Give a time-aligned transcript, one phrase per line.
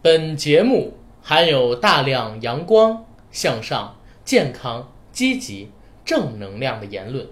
[0.00, 5.72] 本节目含有大量阳光、向上、健康、积极、
[6.04, 7.26] 正能量的言论，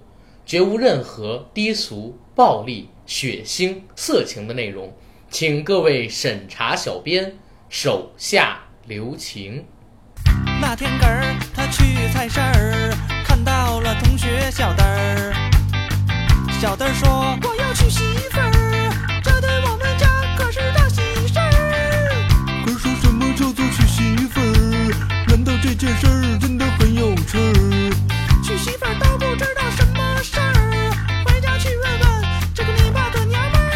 [0.44, 4.92] 绝无任何低俗、暴力、血腥、色情的内容，
[5.30, 7.36] 请各位审查小编
[7.68, 9.64] 手下留情。
[10.60, 12.92] 那天根儿他去菜市儿，
[13.24, 15.32] 看到了同学小灯儿。
[16.60, 17.08] 小灯儿说
[17.48, 17.65] ：“我要
[25.66, 27.92] 这件事儿真的很有趣儿？
[28.40, 30.92] 娶媳妇儿都不知道什么事儿，
[31.24, 32.24] 回家去问问
[32.54, 33.66] 这个你爸的娘们儿。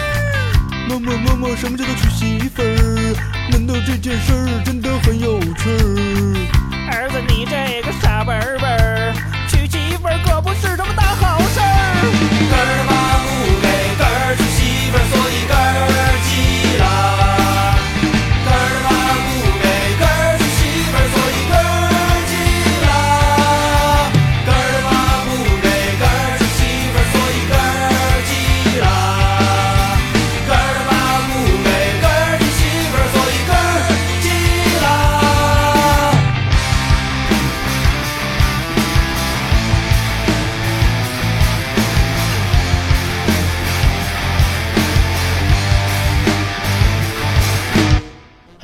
[0.89, 3.17] 妈妈妈妈，什么叫做娶媳妇儿？
[3.51, 6.93] 难道这件事儿真的很有趣儿？
[6.93, 9.13] 儿子，你这个傻笨笨儿，
[9.49, 13.00] 娶媳妇儿可不是什么大好事儿。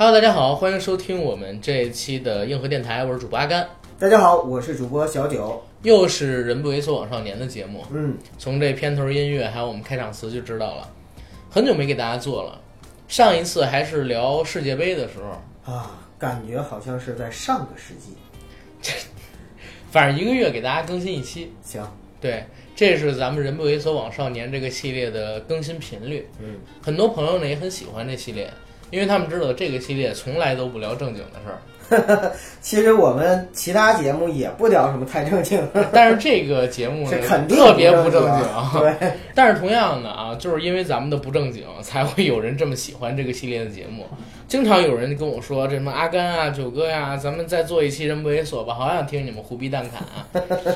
[0.07, 3.67] Hello，大家好，欢迎收听我们这一期的硬核电台，我是主播阿甘，
[3.99, 5.61] 大家好，我是主播小九。
[5.83, 7.83] 又是人不猥琐往少年的节目。
[7.91, 10.89] 嗯，从这片头音乐还有我们开场词就知道了，
[11.49, 12.57] 很久没给大家做了。
[13.09, 18.15] 上一次还是聊世界杯的时候，啊，感觉好像是在上个世纪。
[18.81, 18.93] 这
[19.91, 21.51] 反正一个月给大家更新一期。
[21.61, 21.85] 行，
[22.21, 22.45] 对，
[22.77, 26.25] 这是咱们人不猥琐往少年这个系列的更新频率。
[26.39, 28.49] 嗯，很多朋友呢也很喜欢这系列，
[28.89, 31.59] 因为他们知道这个系列从来都不聊正经的事儿。
[32.59, 38.81] 其实我们其他节目也不聊什么太正经，但是这个节目呢是肯定特别不正经。
[38.81, 44.05] 对， 但是同样的啊，就是因为咱们的不正经，才会有人这么喜欢这个系列的节目。
[44.49, 50.27] 经常有人跟我说，这什么阿甘啊、九哥呀、咱们再做一期人不猥琐吧，好想听你们胡逼蛋侃啊，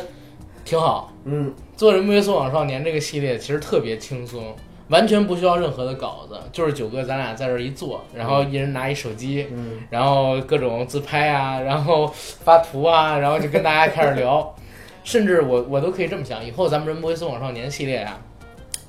[0.63, 1.11] 挺好。
[1.25, 4.55] 嗯，做人不猥琐网少年这个系列其实特别轻松，
[4.91, 14.53] 完全不需要任何的稿子，就是九哥咱俩在这儿一坐，然后一人拿一手机，嗯，然后各种自拍啊， 然后发图啊，然后就跟大家开始聊，
[15.03, 18.19] 甚至我我都可以这么想，以后咱们人不会送往少年系列啊，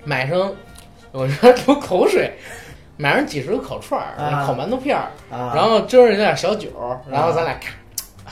[0.04, 0.52] 买上
[1.12, 2.32] 我说流口水，
[2.96, 4.44] 买上几十个烤串儿、啊。
[4.44, 6.68] 烤馒头片儿，啊，然后斟上点小酒，
[7.08, 7.70] 然后咱俩咔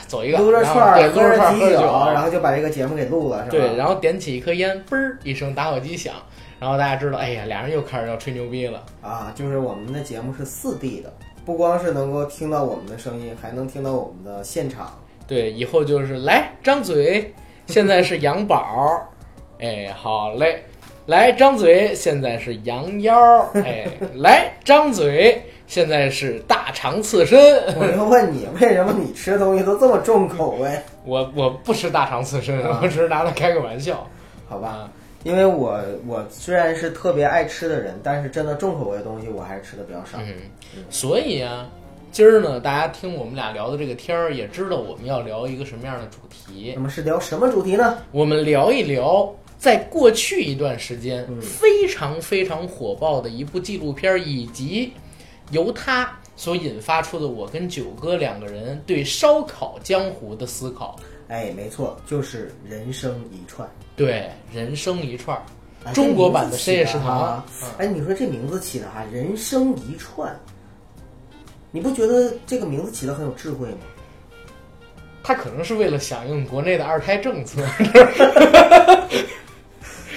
[0.07, 3.49] 走一个，撸着串儿，对，撸着串儿喝酒，然后就把这个节目给录了，是吧？
[3.51, 6.13] 对，然后点起一颗烟，嘣儿一声打火机响，
[6.61, 8.83] 然后大家知道，哎呀，俩人又开始要吹牛逼了。
[9.01, 11.11] 啊，就是我们的节目是四 D 的，
[11.43, 14.95] 不光是能够听到我们的声音，还能听到我们的现场。
[15.27, 17.33] 对，以后就是来张嘴，
[17.65, 19.01] 现在是羊宝，
[19.59, 20.63] 哎，好嘞，
[21.07, 27.39] 来张嘴，现在是羊腰，哎，来张嘴，现在是大肠刺身。
[27.75, 30.79] 我就问你，为什么你吃的东西都这么重口味？
[31.05, 34.05] 我我不吃大肠刺身，啊我只是拿它开个玩笑。
[34.47, 34.91] 好吧，啊，
[35.23, 40.17] 因为我我虽然是特别爱吃的人，但是真的重口味的东西我还是吃的比较少。
[40.19, 40.33] 嗯，
[40.89, 41.69] 所以啊，
[42.11, 46.73] 今儿呢，大家听我们俩聊的这个天儿，也知道我们要聊一个什么样的主题。
[46.75, 47.99] 那么是聊什么主题呢？
[48.11, 54.93] 我们聊一聊，在过去一段时间嗯非常非常火爆的一部纪录片儿，以及
[55.51, 60.97] 由它所引发出的我跟九哥两个人对烧烤江湖的思考。
[61.31, 63.65] 哎，没错，就是人生一串。
[63.95, 65.41] 对，人生一串
[65.93, 67.41] 中国版的深夜食堂。
[67.77, 70.37] 哎，你说这名字起的哈，人生一串，
[71.71, 73.77] 你不觉得这个名字起的很有智慧吗？
[75.23, 77.61] 他可能是为了响应国内的二胎政策，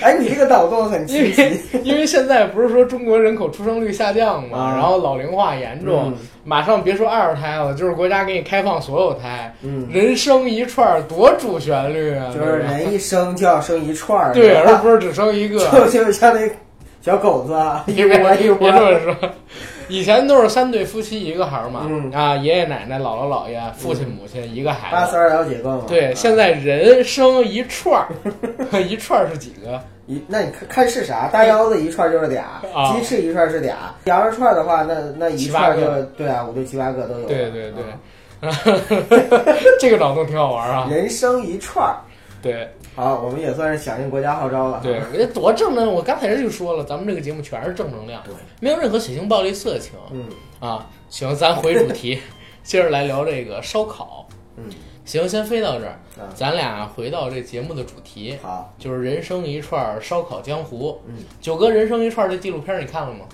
[0.05, 1.61] 哎，你这个脑洞很因清为晰。
[1.83, 6.15] 因为现在不是说中国人口出生率下降嘛，啊然后老龄化严重，嗯
[6.47, 12.31] 马上别说二胎了，就是国家给你开放所有胎，嗯，人生一串儿多主旋律啊！
[12.35, 15.59] 就是人一生就要生一串儿，对，而不是只生一个。
[15.73, 16.47] 就就像那
[17.01, 19.17] 小狗子啊， 一窝一窝别这么说，
[19.89, 24.97] 以前都是三对夫妻一个孩儿嘛，嗯啊，爷爷奶奶、姥姥姥爷、父亲母亲一个孩子。
[24.97, 25.85] 八三儿了解个嘛。
[25.89, 27.99] 对，啊现在人生一串
[28.71, 29.81] 儿，一串儿是几个？
[30.07, 31.29] 一那你看看是啥？
[31.29, 37.27] 大腰子一串就是俩，啊鸡翅一串是俩，羊肉串的话，那那一串就对啊，五六七八个都有。
[37.27, 37.85] 对对对
[38.41, 38.53] 啊，
[39.81, 40.87] 这个脑洞挺好玩啊。
[40.93, 41.97] 人生一串儿，
[42.43, 44.81] 对好，我们也算是响应国家号召了。
[44.83, 50.27] 对，人家多正能，我刚才就说了，咱们这个节目全是正能量，对，没有任何血腥、暴力、色情嗯
[50.61, 50.87] 啊。
[51.09, 52.21] 行，咱回主题，
[52.63, 54.27] 接着来聊这个烧烤。
[54.57, 54.65] 嗯，
[55.05, 60.99] 行，先飞到这儿，啊，咱俩回到这节目的主题，好，就是人生一串烧烤江湖。
[61.07, 63.27] 嗯，九哥人生一串这纪录片你看了吗？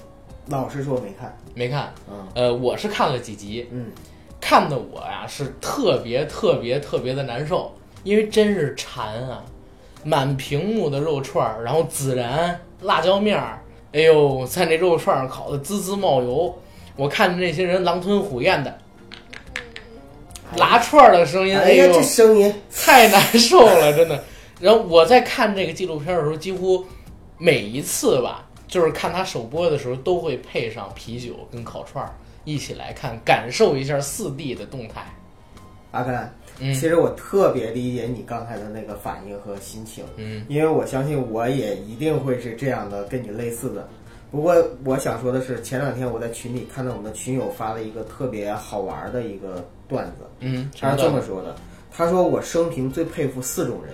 [0.48, 1.36] 老实说没看。
[1.54, 1.92] 没看。
[2.10, 3.92] 嗯呃，我是看了几集，嗯，
[4.40, 7.72] 看的我呀是特别特别特别的难受，
[8.02, 9.44] 因为真是馋啊，
[10.02, 13.62] 满屏幕的肉串儿，然后孜然、辣椒面儿，
[13.92, 16.58] 哎呦，在那肉串上烤的滋滋冒油，
[16.96, 18.76] 我看着那些人狼吞虎咽的
[20.56, 24.22] 拉串儿的声音，哎呀，这，声音，太难受了，真的。
[24.60, 26.84] 然后我在看这个纪录片的时候，几乎
[27.38, 32.12] 每一次吧，就是看他首播的时候，都会配上啤酒跟烤串儿
[32.44, 35.02] 一起来看，感受一下四 D 的动态。
[35.92, 43.88] 阿克兰，嗯其实我特别理解你刚才的那个反应和心情，嗯因为我相信我也一定会是这样的，跟你类似的。
[44.30, 44.54] 不过
[44.84, 51.54] 我想说的是，前两天我在群里看到我们的群友发了一个特别好玩的一个段子，嗯，他是这么说的：
[51.94, 53.92] 他说我生平最佩服四种人，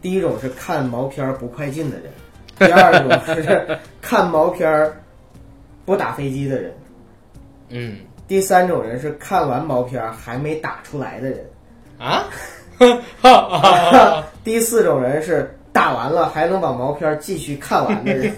[0.00, 2.10] 第一种是看毛片儿不快进的人，
[2.58, 4.96] 第二种是 看毛片儿
[5.84, 6.74] 不打飞机的人，
[7.68, 7.96] 嗯。
[8.26, 11.50] 第三种人是看完毛片儿还没打出来的人。
[11.96, 12.26] 啊，
[14.44, 18.30] 第四种人是打完了还能把毛片儿继续看完的人。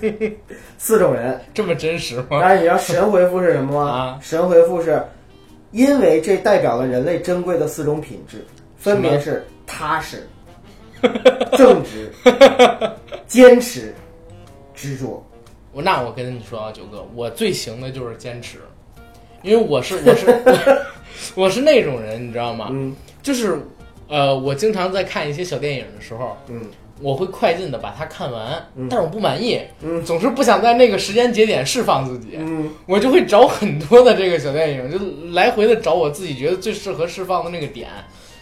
[0.78, 2.26] 四种人，这么真实吗？
[2.30, 3.90] 当然你知道神回复是什么吗？
[3.90, 4.18] 啊。
[4.22, 5.02] 神回复是，
[5.72, 8.44] 因为这代表了人类珍贵的四种品质，
[8.76, 10.26] 分别是踏实、
[11.56, 12.10] 正直、
[13.26, 13.94] 坚持、
[14.74, 15.24] 执着。
[15.72, 18.58] 我那我跟你说啊，九哥，我最行的就是坚持，
[19.42, 20.26] 因为我是我是
[21.36, 22.68] 我我是那种人，你知道吗？
[22.72, 23.58] 嗯就是
[24.08, 26.60] 呃，我经常在看一些小电影的时候，嗯
[27.02, 28.86] 我会快进的把它看完，嗯。
[28.90, 30.04] 但是我不满意，嗯。
[30.04, 34.98] 总是不想在那个时间节点释放自己，嗯，我就会找很多的这个小电影， 就
[35.32, 37.88] 来回的找我自己觉得最适合释放的那个点，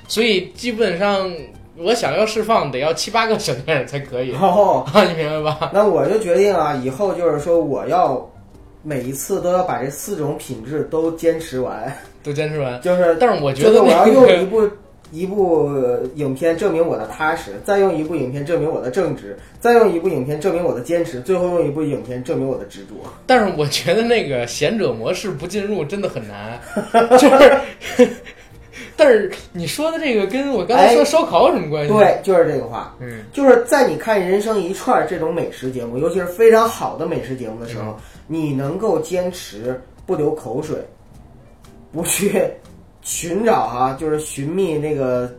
[0.06, 1.31] 所以基本上
[1.76, 4.28] 我想要释放得要七八个小电影才可以，
[5.08, 5.70] 你明白吧？
[5.72, 8.28] 那我就决定啊，以后就是说我要
[8.82, 14.69] 每一次都要把这四种品质都坚持完，都坚持完，就是但是我觉就是我要用一部
[15.10, 15.70] 一部
[16.16, 22.94] 影片证明我的踏实，再用一部影片证明我的正直，再用一部影片证明我的坚持，最后用一部影片证明我的执着。
[23.26, 26.60] 但是我觉得那个贤者模式不进入真的很难，
[27.19, 28.08] 就是。
[28.96, 32.96] 但是你说的这个跟我刚才说哎烧烤有什么关系？，对，就是这个话。
[32.99, 37.96] 嗯，就是在你看《人生一串》这种美食节目，尤其是非常好的美食节目的时候，
[38.26, 40.76] 你能够坚持不流口水，
[41.93, 42.43] 不去
[43.08, 45.34] 寻找哈、就是寻觅那个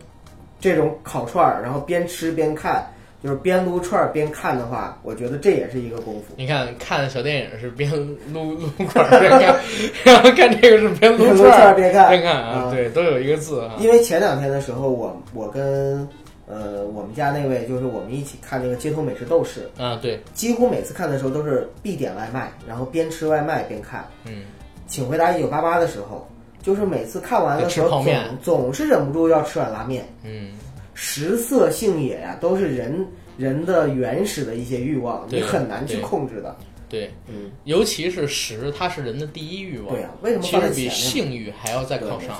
[0.58, 2.84] 这种烤串儿，然后边吃边看，
[3.22, 6.34] 就是边撸串儿边看的话，我觉得这也是一个功夫。
[6.36, 7.88] 你看看小电影是边
[8.32, 9.54] 撸撸串儿边看，
[10.02, 13.76] 然后看这个是边撸串儿 边看边看啊，啊对，都有一个字啊。
[13.78, 16.06] 因为前两天的时候，我我跟
[16.48, 24.04] 呃我们家那位就是我们一起看那个街头美食斗士，啊，对，几乎每次看的时候都是必点外卖，然后边吃外卖边看。
[24.24, 24.42] 嗯，
[24.88, 26.28] 请回答一九八八的时候，
[26.62, 28.10] 就是每次看完的时候吃
[28.42, 30.06] 总总是忍不住要吃碗拉面。
[30.24, 30.50] 嗯，
[30.94, 36.54] 食色性也呀、都是人人的原始的一些欲望，你很难去控制的。
[36.88, 39.94] 对，嗯，尤其是食，它是人的第一欲望。
[39.94, 40.88] 对啊、为什么其实比？
[40.88, 42.36] 性欲还要再对，靠上，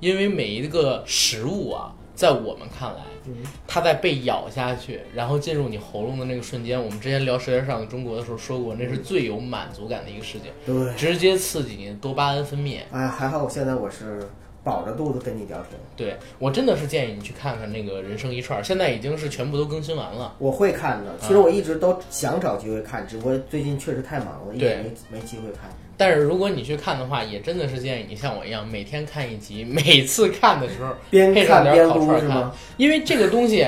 [0.00, 3.34] 因为每一个食物啊，在我们看来，嗯
[3.66, 12.78] 它在被咬下去，然后进入你喉咙的那个瞬间，我们之前聊《舌尖上的中国》的时候说过，那是最有满足感的一个事情，对，直接刺激你的多巴胺分泌。
[12.92, 14.28] 哎，还好我现在我是
[14.62, 15.70] 饱着肚子跟你聊天。
[15.96, 20.34] 对我真的是建议你去看看那个《人生一串》，现在已经是全部都更新完了。
[20.38, 25.70] 我会看的，其实我一直都想找机会看，只不过最近确实太忙了，一直没没机会看。
[25.96, 32.50] 但是如果你去看的话，也真的是建议你像我一样，每天看一集， 每次看的时候边配上点烤串看。
[32.76, 33.66] 因为这个东西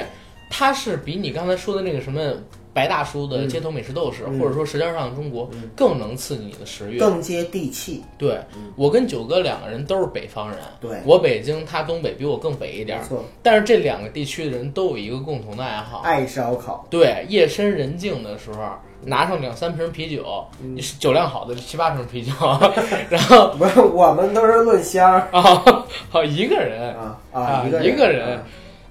[0.50, 2.32] 它是比你刚才说的那个什么
[2.72, 3.48] 白大叔的嗯。
[3.48, 4.38] 街头美食斗士，嗯。
[4.38, 5.70] 或者说《舌尖上的中国》嗯。
[5.74, 6.98] 更能刺激你的食欲。
[6.98, 8.02] 更接地气。
[8.18, 8.38] 对
[8.76, 10.98] 我跟九哥两个人都是北方人，对。
[11.04, 13.00] 我北京，他东北，比我更北一点
[13.42, 16.86] 但是这两个地区的人都有一个共同的爱好，爱烧烤。
[16.90, 18.62] 对，夜深人静的时候，
[19.04, 22.32] 拿上两三瓶啤酒，嗯你是酒量好的七八瓶啤酒，
[23.10, 28.42] 然后不是，我们都是论箱儿啊，好一个人啊啊一个一个人啊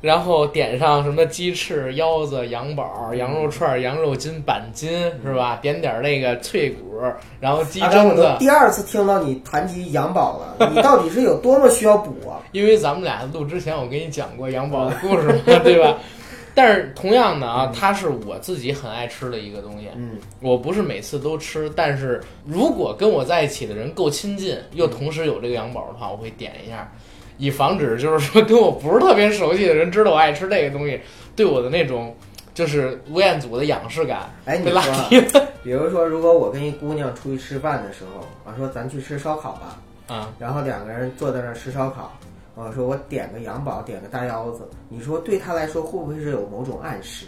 [0.01, 4.91] 然后点上什么鸡翅、腰子、羊宝、羊肉串、羊肉筋、板筋，
[5.23, 5.57] 是吧？
[5.63, 7.01] 点点那个脆骨，
[7.39, 8.37] 然后鸡胗子都。
[8.37, 12.37] 第二次听到你谈及羊宝了，你到底是有多么需要补啊？
[12.51, 15.97] 因为咱们俩录之前，我跟你讲过羊宝的故事嘛，对吧？
[16.55, 19.89] 但是同样的啊，它是我自己很爱吃的一个东西。
[19.95, 26.89] 嗯，我不是每次都吃，但是如果跟我在一起的人够亲近，又同时有这个羊宝的话，我会点一下，
[27.37, 30.99] 以防止就是说跟我不是特别熟悉的人知道我爱吃这个东西，
[31.35, 32.15] 对我的那种
[32.53, 35.47] 就是吴彦祖的仰视感哎，你被拉说啊低了。
[35.61, 40.31] 比如说，如果我跟一姑娘出去吃饭的时候，我说咱去吃烧烤吧，啊。
[40.39, 42.17] 然后两个人坐在那儿吃烧烤，
[42.55, 47.25] 我说我点个羊宝，点个大腰子，你说对他来说会不会是有某种暗示？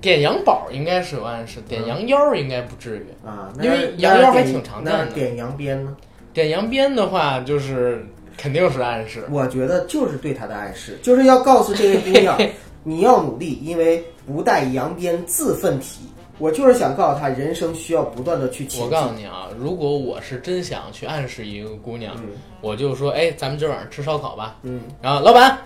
[0.00, 3.26] 点羊宝应该是有暗示，点羊腰应该不至于。
[3.26, 5.96] 啊，那因为羊腰还点挺常见的那点羊鞭呢？
[6.32, 8.04] 点羊鞭的话，就是
[8.36, 9.24] 肯定是暗示。
[9.30, 12.38] 我觉得就是对他的暗示，就是要告诉这位姑娘，
[12.82, 16.00] 你要努力，因为不带羊鞭自奋蹄。
[16.40, 18.90] 我就是想告诉他，人生需要不断的去前我。
[18.90, 22.30] 告诉你啊，如果我是真想去暗示一个姑娘，嗯
[22.62, 24.56] 我就说，哎，咱们今儿晚上吃烧烤吧。
[24.62, 25.56] 嗯然后老板，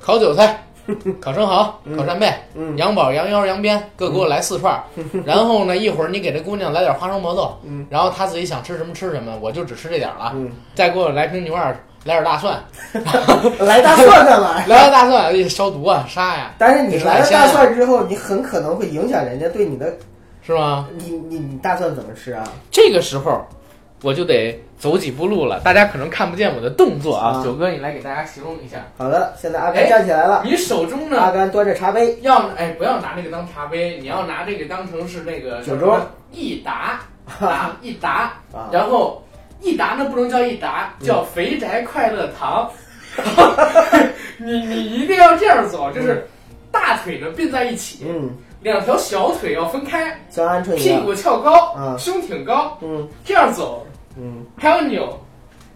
[0.00, 0.64] 烤韭菜，
[1.20, 4.82] 烤生蚝，嗯烤扇贝，嗯羊宝、羊腰、羊鞭，各给我来四串儿。
[5.24, 10.32] 然后呢，一会儿你给这姑娘来点花生毛豆，嗯然后她自己想吃什么吃什么，我就只吃这点儿了。
[10.34, 11.68] 嗯，再给我来瓶牛二，
[12.04, 12.62] 来点大蒜，
[13.60, 14.64] 来大蒜干嘛呀？
[14.68, 19.92] 来点大蒜，哎消毒啊，杀呀，但是你来了大蒜之后，你很可能会影响人家对你的，
[20.46, 20.88] 是吗？
[20.98, 22.44] 你你你大蒜怎么吃啊？
[22.70, 23.46] 这个时候
[24.02, 27.38] 我就得走几步路了，大家可能看不见我的动作啊。
[27.38, 27.42] 啊。
[27.42, 31.18] 九哥，你来给大家形容一下，好的，现在阿甘哎站起来了，你手中呢？
[31.18, 35.98] 阿甘端着茶杯，要哎不要拿这个当茶杯，你要拿这个当成是那个酒盅
[36.30, 37.00] 益达
[37.40, 38.68] 啊益达，啊。
[38.70, 39.24] 然后
[39.62, 42.70] 益达呢不能叫益达，叫肥宅快乐堂。
[44.36, 46.26] 你你一定要这样走，就是
[46.70, 48.28] 大腿呢并在一起，嗯，
[48.64, 53.06] 两条小腿要分开，像鹌鹑一样，屁股翘高，啊胸挺高，嗯。
[53.22, 53.86] 这样走。
[54.16, 55.20] 嗯，还要扭。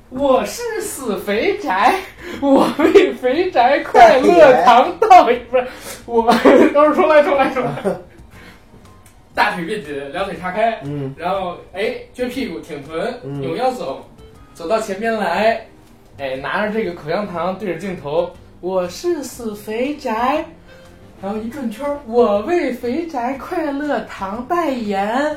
[0.09, 1.95] 我是死肥宅，
[2.41, 5.67] 我为肥宅快乐堂道不是
[6.07, 6.23] 我，
[6.73, 6.95] 等会儿。
[6.95, 7.71] 重来重来重来。
[9.35, 11.15] 大腿并紧，两腿叉开，嗯。
[11.19, 13.39] 然后哎撅屁股挺臀，嗯。
[13.43, 14.03] 扭腰走，
[14.55, 15.67] 走到前边来，
[16.17, 18.31] 哎拿着这个口香糖对着镜头，
[18.63, 20.43] 我是死肥宅，
[21.21, 25.37] 然后一转圈儿，我为肥宅快乐堂代言。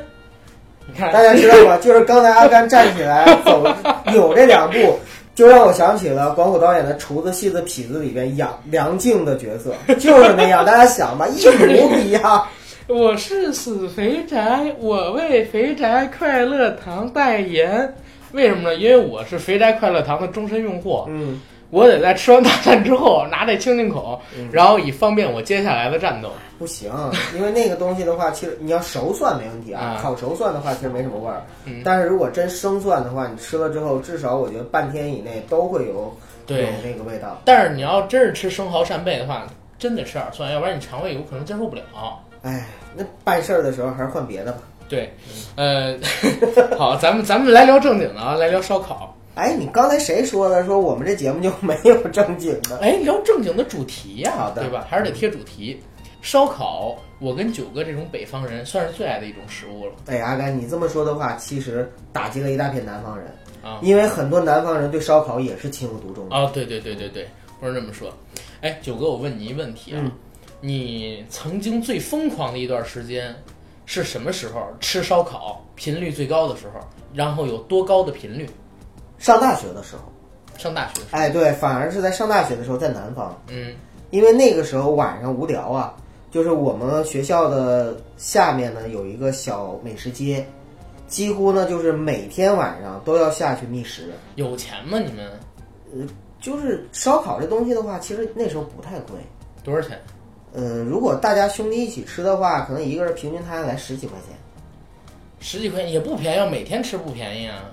[0.88, 1.78] 你看，大家知道吗？
[1.78, 3.64] 就是刚才阿甘站起来走
[4.12, 5.00] 扭这两步，
[5.34, 10.64] 就让我想起了广谷导演的《厨子戏子痞子》里边杨梁静的角色，就是那样。
[10.66, 12.46] 大家想吧，一模一样。
[12.88, 17.94] 我是死肥宅，我为肥宅快乐堂代言。
[18.34, 18.76] 为什么呢？
[18.76, 21.40] 因为我是肥宅快乐堂的终身用户，嗯，
[21.72, 26.30] 我得在吃完大餐之后拿这清清口，嗯然后以方便我接下来的战斗。
[26.60, 26.92] 不行，
[27.36, 31.42] 因为那个东西的话，其实你要熟蒜没问题啊啊，烤熟蒜的话其实没什么味儿。
[31.66, 37.42] 嗯但是如果真生蒜的话，你吃了之后，至少我觉得半天以内都会有对有那个味道。
[37.46, 39.48] 但是你要真是吃生蚝扇贝的话，
[39.80, 41.82] 真得吃点蒜，要不然你肠胃有可能接受不了。
[42.44, 44.60] 哎，那办事儿的时候还是换别的吧。
[44.88, 45.12] 对，
[45.56, 45.96] 呃，
[46.78, 49.16] 好，咱们咱们来聊正经的啊，来聊烧烤。
[49.36, 50.66] 哎，你刚才谁说的？
[50.66, 52.78] 说我们这节目就 没有正经的？
[52.80, 54.86] 哎，聊正经的主题呀、对吧？
[54.90, 55.82] 还是得贴主题。
[56.22, 63.28] 烧烤，我跟九哥这种北方人算是最爱的一种食物了哎，阿甘，你这么说的话，其实打击了一大片南方人，
[63.64, 63.80] 啊。
[63.82, 66.36] 因为很多南方人对烧烤也是情有独钟的。
[66.36, 67.28] 哦，对对对对对，
[67.60, 68.14] 不是这么说。
[68.62, 70.12] 哎，九哥，我问你一问题啊，嗯
[70.64, 73.36] 你曾经最疯狂的一段时间
[73.88, 74.62] 是什么时候？
[74.80, 76.80] 吃烧烤频率最高的时候，
[77.16, 78.48] 然后有多高的频率？
[79.22, 80.02] 上大学的时候，
[80.58, 83.76] 上大学哎，对，反而是在上大学的时候，在南方，嗯
[84.10, 85.96] 因为那个时候晚上无聊啊，
[86.32, 90.46] 就是我们学校的下面呢有一个小美食街，
[91.08, 94.12] 几乎呢就是每天晚上都要下去觅食。
[94.36, 94.98] 有钱吗？
[95.00, 95.32] 你们
[95.94, 96.00] 呃
[96.42, 99.16] 就是烧烤这东西的话，其实那时候不太贵。
[99.64, 100.02] 多少钱？
[100.54, 104.36] 呃，如果大家兄弟一起吃的话，可能一个人平均摊下来十几块钱。
[105.40, 107.72] 十几块钱也不便宜，要每天吃不便宜啊。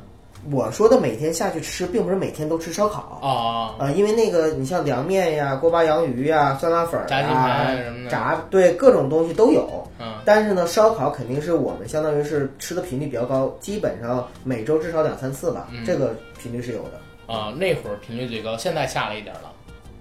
[0.50, 3.18] 我说的每天下去吃，并不是每天都吃烧烤。
[3.22, 9.86] 哦，呃，因为那个你像凉面呀、锅巴洋鱼呀、酸辣粉儿炸鸡啊排什么的炸对各种东西都有。
[9.98, 17.00] 嗯，但是呢，烧烤肯定是我们相当于是吃的频率比较高，基本上每周至少两三次吧，嗯这个频率是有的。
[17.32, 19.52] 啊，那会儿频率最高，现在下了一点了。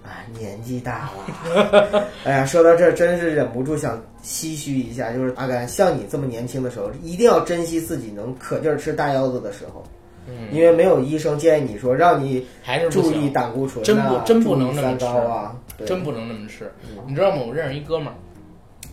[0.04, 1.10] 啊，年纪大
[1.52, 9.84] 了， 哎呀，说到这儿真是忍不住想唏嘘一下，就是阿甘，像你这么年轻的时候，一定要珍惜自己能可劲儿吃大腰子的时候，
[10.28, 15.56] 嗯，因为没有医生建议你说让你还是注意，胆固醇、啊，真不真不能那么三高啊，
[15.86, 16.72] 真不能那么吃。
[16.82, 16.98] 嗯。
[17.06, 17.42] 你知道吗？
[17.46, 18.14] 我认识一哥们儿，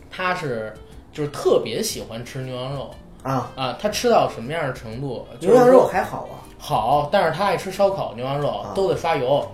[0.09, 0.73] 他是
[1.11, 2.91] 就是特别喜欢吃牛羊肉。
[3.23, 5.27] 啊，啊，他吃到什么样的程度？
[5.39, 8.71] 牛羊肉还好啊，好，但是他爱吃烧烤、牛羊肉啊。
[8.75, 9.45] 都得刷油。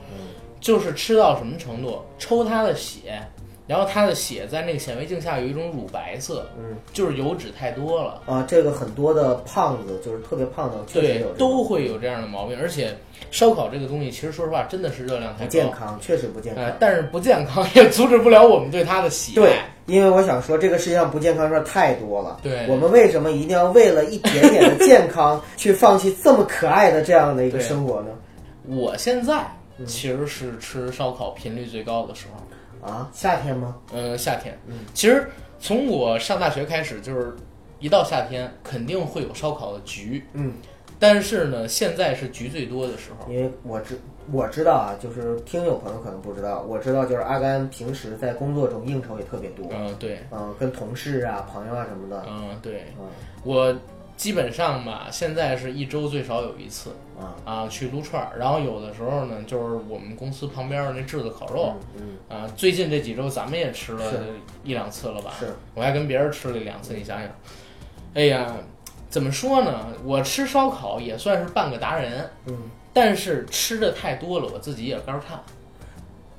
[0.59, 3.19] 就是吃到什么程度，抽他的血，
[3.71, 8.21] 然后它的血在那个显微镜下有一种乳白色，嗯就是油脂太多了。
[8.25, 12.93] 啊，这个很多的胖子就是特别胖的，对有，都会有这样的毛病，而且
[13.31, 16.65] 烧烤这个东西，其实说实话，真的是热量太高，不健康，确实不健康。
[16.65, 22.41] 呃，但是不健康也阻止不了我们对它的喜爱对。，因为我想说，这个世界上不健康事儿太多了。
[22.43, 28.09] 对我们为什么一定要为了一点点的健康， 去放弃这么可爱的这样的一个生活呢？
[28.67, 32.43] 我现在嗯其实是吃烧烤频率最高的时候。
[32.81, 33.77] 啊，夏天吗？
[33.93, 34.57] 嗯，夏天。
[34.67, 35.27] 嗯，其实
[35.59, 37.35] 从我上大学开始，就是
[37.79, 40.53] 一到夏天肯定会有烧烤的局，嗯，
[40.99, 43.31] 但是呢，现在是局最多的时候。
[43.31, 43.99] 因为我知
[44.31, 53.05] 我知道啊，就是听友朋友可能不知道，我知道就是阿甘平时在工作中应酬也特别多，嗯，对，嗯、跟同事啊、朋友啊什么的，嗯，对，嗯。
[53.43, 53.75] 我
[54.21, 61.73] 基本上吧，现在是一周最少有一次啊，啊去撸串儿，然后有的时候呢，就是我们公司旁边的那炙子烤肉。
[61.95, 64.03] 嗯，啊，最近这几周咱们也吃了
[64.63, 65.33] 一两次了吧？
[65.39, 67.27] 是，我还跟别人吃了两次，你想想，
[68.13, 68.55] 哎呀，
[69.09, 69.87] 怎么说呢？
[70.05, 72.55] 我吃烧烤也算是半个达人，嗯，
[72.93, 75.39] 但是吃的太多了，我自己也肝儿颤。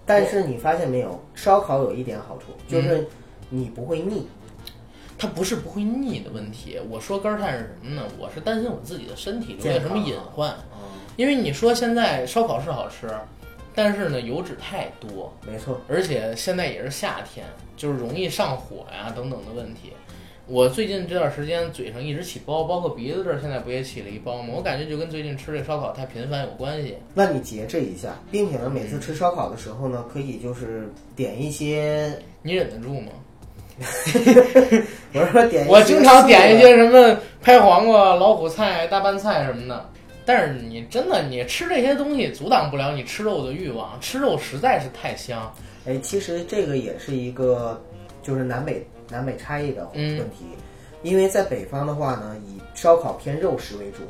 [0.07, 3.09] 但是你发现没有，烧烤有一点好处，嗯就是
[3.49, 4.29] 你不会腻。
[5.23, 8.02] 它不是不会腻的问题，我说肝儿颤是什么呢？
[8.19, 10.50] 我是担心我自己的身体留下什么隐患。
[10.73, 10.81] 嗯，
[11.14, 13.09] 因为你说现在烧烤是好吃，
[13.73, 19.93] 但是呢油脂太多，没错，而且现在也是夏天，就是容易上火呀等等的问题。
[20.49, 24.52] 我最近这段时间嘴上一直起包，包括鼻子这儿现在不也起了一包吗？
[24.57, 26.97] 我感觉就跟最近吃这烧烤太频繁有关系。
[27.14, 32.12] 那你节制一下，并且呢，每次吃烧烤的时候呢，可以就是点一些，
[32.43, 33.12] 你忍得住吗？
[35.14, 39.88] 我是说点，我经常点一些，什么拍黄瓜、老虎菜、大拌菜什么的。
[40.25, 45.52] 但是你真的，你吃这些东西阻挡不了你吃肉的欲望，吃肉实在是太香。
[45.85, 47.83] 哎，其实这个也是一个
[48.23, 50.45] 就是南北南北差异的嗯问题，
[51.02, 54.02] 因为在北方的话呢，以烧烤偏肉食为主，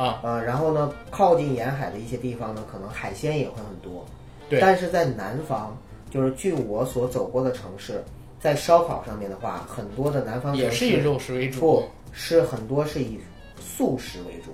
[0.00, 4.04] 啊，呃，然后呢，靠近沿海的一些地方呢，可能海鲜也会很多。
[4.48, 5.78] 对但是在南方，
[6.10, 8.02] 就是据我所走过的城市，
[8.40, 11.84] 在烧烤上面的话，很多的南方也是以肉食为主不。
[12.12, 13.20] 是很多是以
[13.60, 14.50] 素食为主。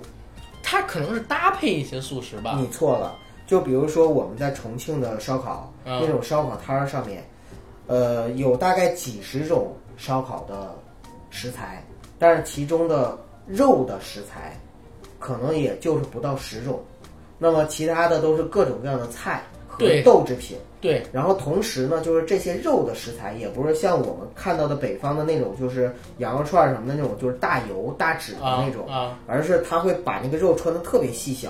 [0.61, 2.55] 它可能是搭配一些素食吧。
[2.59, 3.15] 你错了，
[3.47, 7.23] 就比如说我们在重庆的烧烤，嗯那种烧烤摊儿上面，
[7.87, 10.75] 呃，有大概几十种烧烤的
[11.29, 11.81] 食材，
[12.19, 14.59] 但是其中的肉的食材
[15.17, 16.83] 可能也就是不到十种，
[17.37, 20.57] 那么其他的都是各种各样的菜和豆制品。
[20.79, 31.49] 对，然后同时呢，就是这些肉的食材也不是像我们看到的北方的那种，就是羊肉串儿什么的那种，就是大油大脂的啊那种，啊而是他会把那个肉穿的特别细小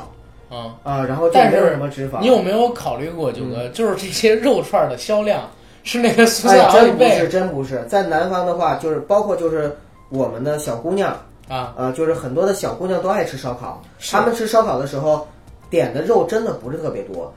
[0.50, 0.76] 啊！
[0.82, 2.22] 啊，然后就但是没有什么脂肪。
[2.22, 5.42] 你有没有考虑过，九哥，就是这些肉串儿的销量
[5.84, 7.84] 是那个蔬哎菜，好几真不是，真不是。
[7.88, 9.76] 在南方的话，就是包括就是
[10.08, 11.12] 我们的小姑娘，
[11.50, 11.74] 啊？
[11.78, 13.84] 呃，就是很多的小姑娘都爱吃烧烤。
[14.00, 15.28] 是她们吃烧烤的时候，
[15.70, 17.30] 点的肉真的不是特别多。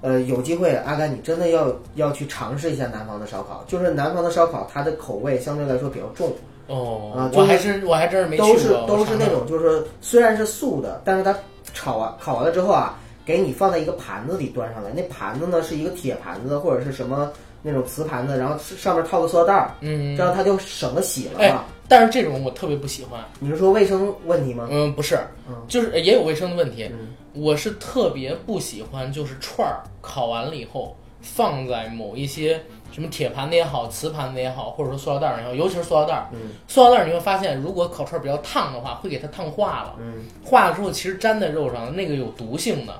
[0.00, 3.64] 呃，有机会，阿甘，你真的要要去尝试一下南方的烧烤。
[3.66, 6.32] 就是南方的烧烤，它的口味相对来说比较重，
[6.68, 11.36] 哦，啊就还是我还真是没都是都是那种就是虽然是素的，但是它
[11.74, 14.90] 炒完烤完了之后啊，给你放在一个盘子里端上来。
[14.94, 17.30] 那盘子呢是一个铁盘子或者是什么
[17.62, 23.24] 那种瓷盘子，然后上面套个塑料袋儿，嗯这，样它就省得洗了哎嘛。，但是这种我特别不喜欢。
[23.40, 24.68] 你是说卫生问题吗？
[24.70, 26.84] 嗯，不是嗯，就是也有卫生的问题。
[26.92, 36.26] 嗯我是特别不喜欢，就是串儿烤完了以后放在某一些什么铁盘子也好、瓷盘子也好，或者说塑料袋儿也好，尤其是塑料袋儿。
[36.32, 39.94] 嗯塑料袋儿你会发现，如果烤串儿比较烫的话，会给它烫化了。
[40.00, 42.94] 嗯化了之后，其实粘在肉上，那个有毒性的，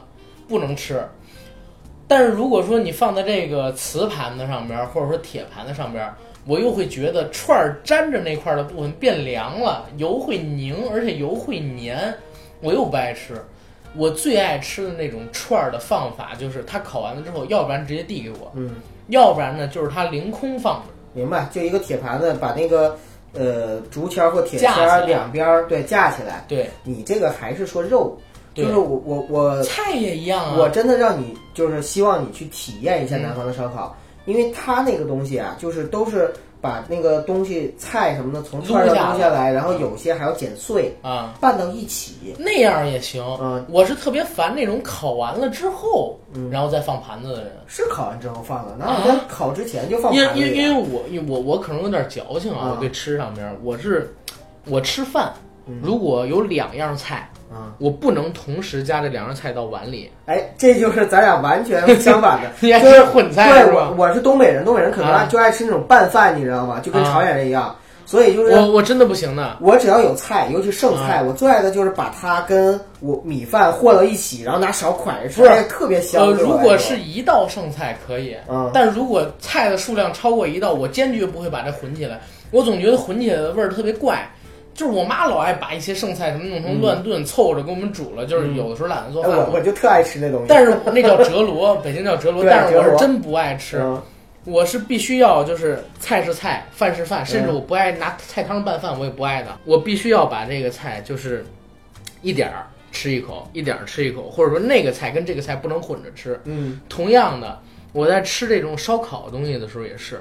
[0.46, 1.02] 不能吃。
[2.06, 6.14] 但是如果说你放在这个瓷盘子上边儿，或者说铁盘子上边儿，
[6.48, 12.14] 我又会觉得串儿粘着那块儿的部分变凉了，油会凝，而且油会粘，
[12.62, 13.34] 我又不爱吃。
[13.94, 18.76] 我最爱吃的那种串儿的放法就是它烤完了之后，要不然直接递给我，嗯，
[19.08, 20.84] 要不然呢就是它凌空放着。
[21.12, 21.46] 明白。
[21.52, 22.96] 就一个铁盘子，把那个
[23.34, 26.44] 呃竹签儿或铁签儿两边儿对架起来。
[26.48, 28.16] 对，你这个还是说肉，
[28.54, 30.56] 就是我我我菜也一样啊。
[30.58, 33.96] 我真的让你就是希望你去体验一下南方的烧烤，
[34.28, 42.34] 因为它那个东西啊，就是都是把那个东西菜什么的从串上撸下来，然后有些还要剪碎啊，拌到一起。
[42.38, 43.24] 那样也行。
[43.40, 47.52] 嗯我是特别烦那种烤完了之后，嗯然后再放盘子的人。
[47.66, 50.52] 是烤完之后放的，哪有在烤之前就放因盘子里啊？
[50.52, 51.02] 因因为我
[51.34, 54.14] 我我可能有点矫情啊，啊我对吃上边儿我是
[54.66, 55.47] 我吃饭嗯
[55.82, 62.50] 如果有两样菜，啊，我不能同时加这两样菜到碗里，哎，这就是咱俩完全相反的，
[62.80, 66.80] 就是混菜对我我是东北人，东北人可能啊就爱吃那种拌饭，你知道吗？
[66.80, 69.56] 就跟啊朝鲜人一样，所以就是我我真的不行的。
[69.60, 76.22] 我只要有菜，尤其剩菜，我最爱的就是把它跟我米饭和到一起，然后拿勺蒯着吃，特别香。
[76.22, 82.18] 呃，如果是一道剩菜可以，嗯但如果菜的数量超过一道，我坚决不会把它混起来。
[82.50, 84.26] 我总觉得混起来的味儿特别怪。
[84.78, 88.24] 就是我妈老爱把一些剩菜什么弄成乱炖，凑着给我们煮了。
[88.24, 90.46] 就是有的时候懒得做哎，饭嘛，我我就特爱吃那东西。
[90.48, 93.78] 但是那叫折罗，北京叫折罗， 但是我是真不爱吃。
[93.80, 94.00] 嗯
[94.44, 99.48] 我是必须要就是菜是菜，饭是饭，甚至嗯我不爱拿菜汤拌饭，我也不爱的。
[99.66, 101.44] 我必须要把这个菜就是
[102.22, 106.40] 一点儿吃一口，一点儿吃一口，或者说那个菜跟这个菜不能混着吃。
[106.44, 107.58] 嗯同样的，
[107.92, 110.18] 我在吃这种烧烤的东西的时候也是，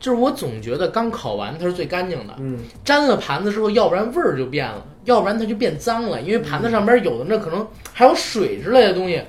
[0.00, 9.22] 就是我总觉得刚烤完它是最干净的，嗯沾了盘子之后，要不然味儿就变了，要不然它就变脏了，因为盘子上边有的那可能还有水之类的东西，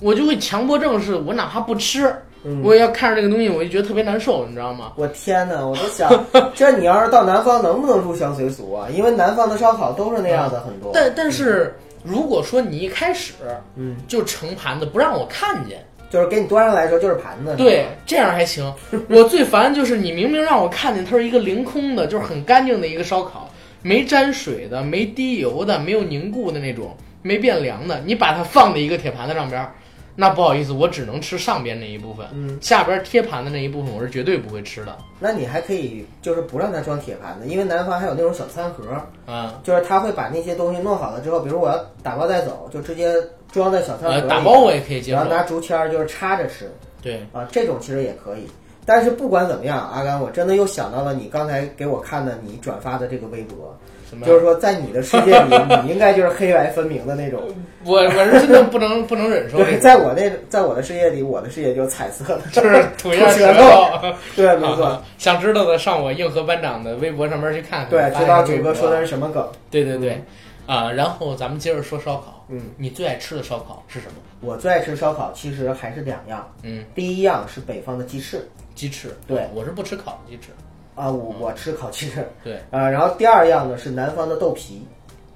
[0.00, 4.92] 我就会强迫症似的，我哪怕不吃，嗯，我也要看着这个东西，我就觉得特别难受，你知道吗？
[4.96, 5.64] 我天哪！
[5.66, 6.10] 我都想，
[6.54, 8.88] 这你要是到南方能不能入乡随俗啊？
[8.94, 10.90] 因为南方的烧烤都是那样的很多。
[10.94, 13.32] 但但是如果说你一开始
[13.76, 17.56] 嗯，就盛盘子不让我看见，就是给你端上来的时候就是盘子。
[17.56, 18.70] 对，这样还行。
[19.08, 29.72] 我最烦就是你明明让我看见它是一个凌空的，就是很干净的一个烧烤，没沾水的，没滴油的，没有凝固的那种，没变凉的，你把它放在一个铁盘子上边儿，
[30.14, 34.96] 那不好意思，我只能吃上边那一部分，嗯，下边贴盘的那一部分我是绝对不会吃的。
[35.18, 38.84] 那你还可以就是不让它装铁盘子，因为南方还有那种小餐盒，
[39.26, 43.14] 啊，就是他会把那些东西弄好了之后，比如我要打包带走，就直接
[43.50, 45.30] 装在小餐盒呃，里，打包我也可以接受然后。
[45.30, 46.70] 拿竹签儿就是插着吃
[47.00, 48.46] 对，啊，这种其实也可以。
[48.84, 53.78] 但是不管怎么样，阿甘，我真的又想到了你刚才给我看的你转发的这个微博？
[54.24, 57.42] 就是说在你的世界里， 你应该就是黑白分明的那种。
[57.84, 64.14] 我我是真的不能不能忍受对，在我那，在我的世界里，我的世界就是彩色的，就是吐一下舌舌头。
[64.36, 64.84] 对，没错。
[64.84, 67.90] 啊想知道的上我硬核班长的微博上面去看看。
[67.90, 69.48] 对，知道九哥说的是什么梗？
[69.70, 70.22] 对对对，
[70.66, 72.44] 啊，然后咱们接着说烧烤。
[72.48, 74.12] 嗯，你最爱吃的烧烤是什么？
[74.40, 76.46] 我最爱吃烧烤，其实还是两样。
[76.62, 79.16] 嗯，第一样是北方的鸡翅，鸡翅。
[79.26, 80.50] 对我是不吃烤的鸡翅。
[80.94, 82.26] 啊，我我吃烤鸡翅。
[82.44, 84.86] 对，啊，然后第二样呢是南方的豆皮，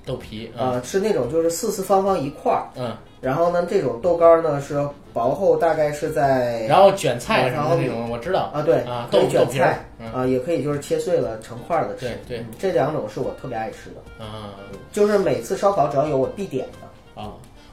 [0.04, 0.50] 豆皮。
[0.56, 8.50] 啊，是那种就是四四方方一块儿，嗯，然后呢这种豆干儿呢是薄厚大概是在然后卷菜什么然后种，我知道。
[8.52, 9.84] 啊对啊，豆卷菜。
[9.98, 12.06] 嗯啊，也可以就是切碎了成块儿的吃。
[12.28, 14.54] 对这两种是我特别爱吃的，啊
[14.92, 17.22] 就是每次烧烤只要有我必点的。
[17.22, 17.32] 啊，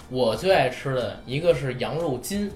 [0.10, 2.50] 我最爱吃的一个是羊肉筋。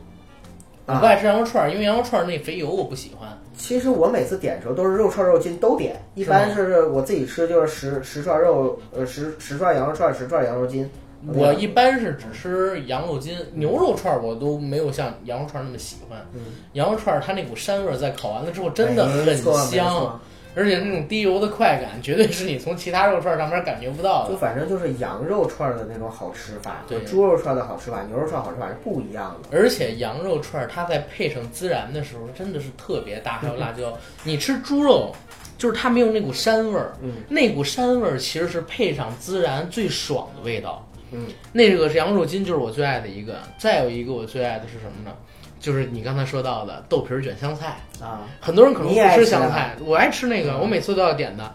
[0.87, 3.29] 我啊不爱吃羊肉串儿，因为羊肉串儿那肥油我不喜欢。
[3.55, 10.89] 其实我每次点的时候都是肉串、肉筋都点，一般是我自己吃就是十十串肉，呃十十串羊肉串，十串羊肉筋。
[11.33, 16.19] 我一般是只吃羊肉筋，牛肉串儿我都没有像羊肉串儿那么喜欢。
[16.33, 16.41] 嗯
[16.73, 20.19] 羊肉串儿它那股膻味儿在烤完了之后真的很香错，
[20.57, 24.31] 而且那种滴油的快感，绝对是你从其他肉串儿上面感觉不到的。
[24.31, 29.55] 就反正就是羊肉串的那种好吃法，对和猪肉串的好吃法、牛肉串好吃法是不一样的。
[29.55, 33.95] 而且羊肉串儿它在配上孜然的时候，真的是特别大，还有辣椒。
[34.25, 35.13] 你吃猪肉，
[35.59, 40.83] 就是它没有那股膻味儿，嗯那股膻味儿其实是配上孜然最爽的味道。
[41.11, 43.35] 嗯，那个羊肉筋，就是我最爱的一个。
[43.57, 45.15] 再有一个我最爱的是什么呢？
[45.59, 47.77] 就是你刚才说到的豆皮儿卷香菜。
[48.01, 51.51] 啊，很多人可能不吃香菜，我爱吃那个，我每次都要点的，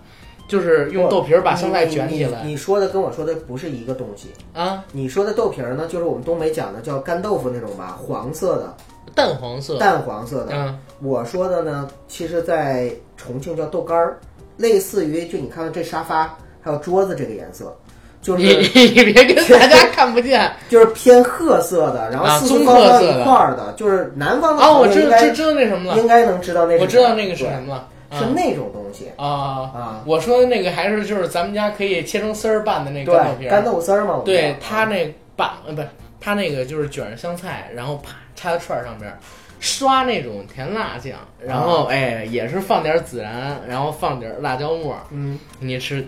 [0.48, 2.42] 就是用豆皮儿把香菜卷起来。
[2.44, 4.28] 你说的跟我说的不是一个东西。
[4.52, 8.74] 啊，你说的豆皮儿呢，就是我们东北讲的叫干豆腐那种吧，黄色的、
[9.14, 10.52] 淡黄色，淡黄色的。
[10.52, 14.18] 嗯，我说的呢，其实在重庆叫豆干儿，
[14.56, 17.72] 类似于就你看看这沙发还有桌子这个颜色，
[18.22, 18.54] 就是你
[19.12, 20.50] 别跟 大家看不见。
[20.70, 28.18] 就是偏褐色的，然啊后四四方方棕褐色块儿的，就是南方的哦，我知知知道那什么了，应该能知道那是我知道那个是什么了，啊。
[28.18, 29.26] 是那种东西啊
[29.74, 35.88] 啊，我说的那个还是就是咱们家可以切成丝儿拌的那个干豆皮，儿，干豆丝儿嘛，对叫他那拌呃不是
[36.20, 39.18] 他那个就是卷着香菜，然后啪插在串儿上边儿，
[39.61, 46.06] 刷那种甜辣酱，然后、哎也是放点孜然，然后放点辣椒末，嗯，你吃，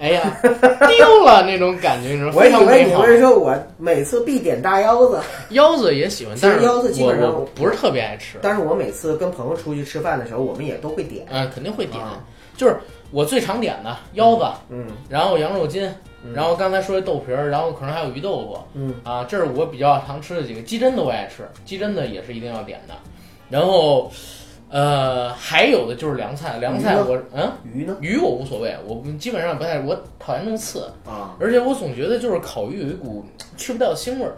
[0.00, 3.02] 哎呀 丢了那种感觉，你说非我以为你常美好。
[3.02, 12.20] 会说我每次必点大腰子，腰子也喜欢，但是腰子基本上不是特别爱吃，但是我每次跟朋友出去吃饭的时候，我们也都会点，嗯、肯定会点，啊。
[12.56, 12.76] 就是
[13.12, 14.86] 我最常点的腰子，嗯。
[15.08, 15.84] 然后羊肉筋，
[16.24, 16.32] 嗯。
[16.34, 18.94] 然后刚才说的豆皮儿，然后可能还有鱼豆腐，嗯。
[19.04, 20.60] 啊，这是我比较常吃的几个。
[20.62, 22.94] 鸡胗的我也爱吃，鸡胗的也是一定要点的。
[23.48, 24.10] 然后
[24.70, 27.96] 呃，还有的就是凉菜，凉菜我嗯鱼呢？
[28.00, 33.24] 鱼我无所谓，我基本上不太，我讨厌弄刺，啊，而且我总觉得就是烤鱼有一股
[33.56, 34.34] 去不掉腥味儿。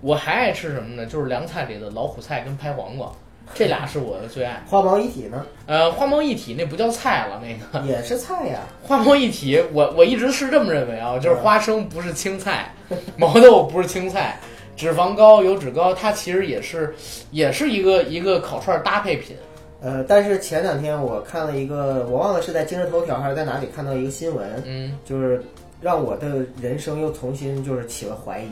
[0.00, 1.06] 我还爱吃什么呢？
[1.06, 3.12] 就是凉菜里的老虎菜跟拍黄瓜，
[3.54, 4.60] 这俩是我的最爱。
[4.66, 8.60] 花毛一体呢，呃，花毛一体那不叫菜了，那个也是菜呀。
[8.82, 12.74] 花毛一体，我我一直是这么认为啊，就是花生不是青菜，
[13.16, 14.40] 毛豆不是青菜，
[14.74, 16.92] 脂肪高、油脂高，它其实也是
[17.30, 19.36] 也是一个一个烤串搭配品。
[19.82, 25.42] 呃，但是前两天我看了一个，我忘了是在今日头条还是在哪里看到一个新闻，嗯就是
[25.80, 28.48] 让我的人生又重新就是起了怀疑。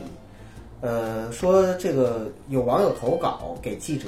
[0.81, 4.07] 呃，说这个有网友投稿给记者，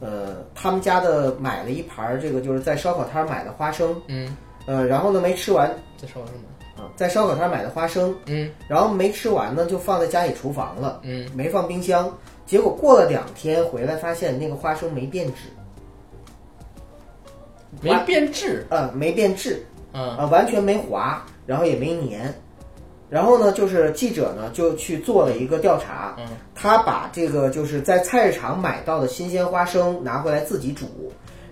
[0.00, 4.36] 呃，他们家的买了一盘儿这个就是在烧烤摊儿买的花生，嗯，
[4.66, 5.68] 呃，然后呢没吃完
[6.00, 6.82] 在说什么？
[6.82, 12.12] 啊，在烧烤摊儿买的花生，嗯然后没吃完呢就放在家里厨房了，嗯，没放冰箱，
[12.46, 15.42] 结果过了两天回来发现那个花生没变质，
[17.80, 18.66] 没变质。
[18.70, 22.34] 嗯，没变质，嗯啊，完全没滑，然后也没粘。
[23.08, 30.86] 然后呢，就是记者呢就去做了一个调查，嗯他把这个就是在菜市场买到的新鲜花生拿回来自己煮，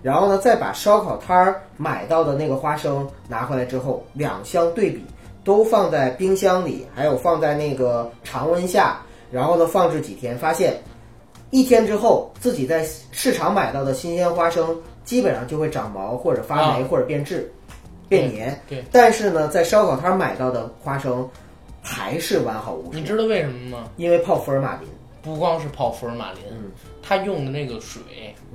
[0.00, 5.04] 然后呢再把烧烤摊儿买到的那个花生拿回来之后，两相对比，
[5.42, 9.00] 都放在冰箱里，还有放在那个常温下，
[9.33, 10.81] 然后呢放置几天，发现
[11.50, 17.50] 一天之后自己在市场买到的新鲜花生基本上就会长毛或者发霉啊或者变质。
[18.10, 21.26] 变黏，对对但是呢，在烧烤摊儿买到的花生
[21.80, 23.88] 还是完好无损你，知道为什么吗？
[23.96, 24.88] 因为泡福尔马林。
[25.22, 26.70] 不光是泡福尔马林，嗯
[27.02, 28.02] 它用的那个水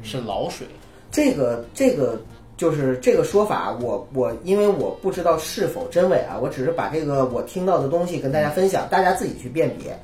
[0.03, 0.67] 是老水。
[1.11, 2.19] 这个这个
[2.55, 9.97] 就是这个说法，我我因为我不知道是否真伪啊，我只是把这个我听到的东西跟大家分享，大家自己去辨别。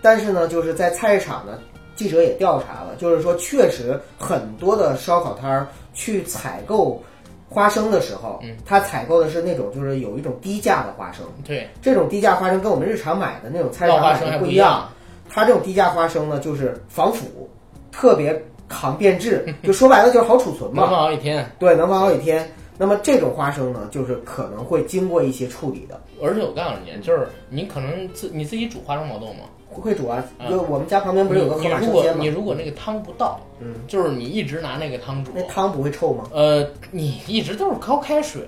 [0.00, 1.58] 但是呢，就是在菜市场呢，
[1.94, 7.02] 记者也调查了，就是说确实很多的烧烤摊儿去采购
[7.48, 14.88] 花生的时候，嗯他采购的是那种就是有一种低价的花生，对，这种低价花生跟我们日常买的那种菜市场花生不一样。。
[15.28, 17.50] 它这种低价花生呢，就是防腐，
[17.90, 21.00] 特别抗变质， 就说白了就是好储存嘛能放。
[21.00, 21.50] 好几天。
[21.58, 22.48] 对，能放好几天。
[22.78, 29.40] 那么这种花生呢，就是可能会经过一些处理的，而且我告诉你，就是你可能自你自己煮花生毛豆吗？
[29.76, 30.22] 会煮啊。
[30.38, 32.28] 嗯就我们家旁边不是有个你河马生鲜吗你？
[32.28, 36.28] 如果那个汤不倒，嗯，就是你一直拿那个汤煮那，汤不会臭吗？
[36.32, 38.42] 呃，你一直都是烧开水，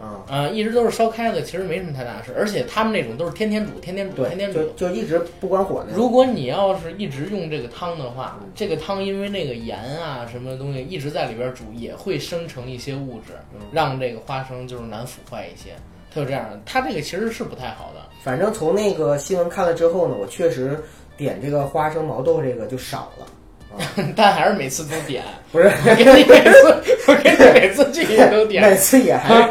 [0.00, 2.32] 啊，啊、一直都是烧开的，其实没什么太大的事。
[2.36, 4.58] 而且他们那种都是天天煮，天天煮，天，天煮。
[4.74, 6.02] 就就一直不关火那种。
[6.02, 13.32] 如果你要是一直用这个汤的话，这个汤因为那个盐啊什么东西一直在里边煮，也会生成一些物质，
[13.72, 15.70] 让这个花生就是难腐坏一些。
[16.12, 18.00] 它就这样的，它这个其实是不太好的。
[18.22, 20.78] 反正从那个新闻看了之后呢，我确实
[21.16, 23.26] 点这个花生毛豆这个就少了。
[24.16, 28.68] 但还是每次都点， 不是，我给你每次，我给你每次去也 都点。
[28.68, 29.48] 每次也还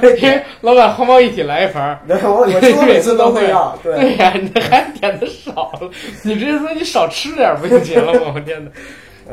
[0.60, 3.79] 老板红包一起来一盘儿，我我几乎每次都会要。
[3.82, 5.89] 对，对呀、你还点的少了，
[6.21, 8.34] 你直接说你少吃点儿不就行了吗？
[8.36, 8.69] 我天哪，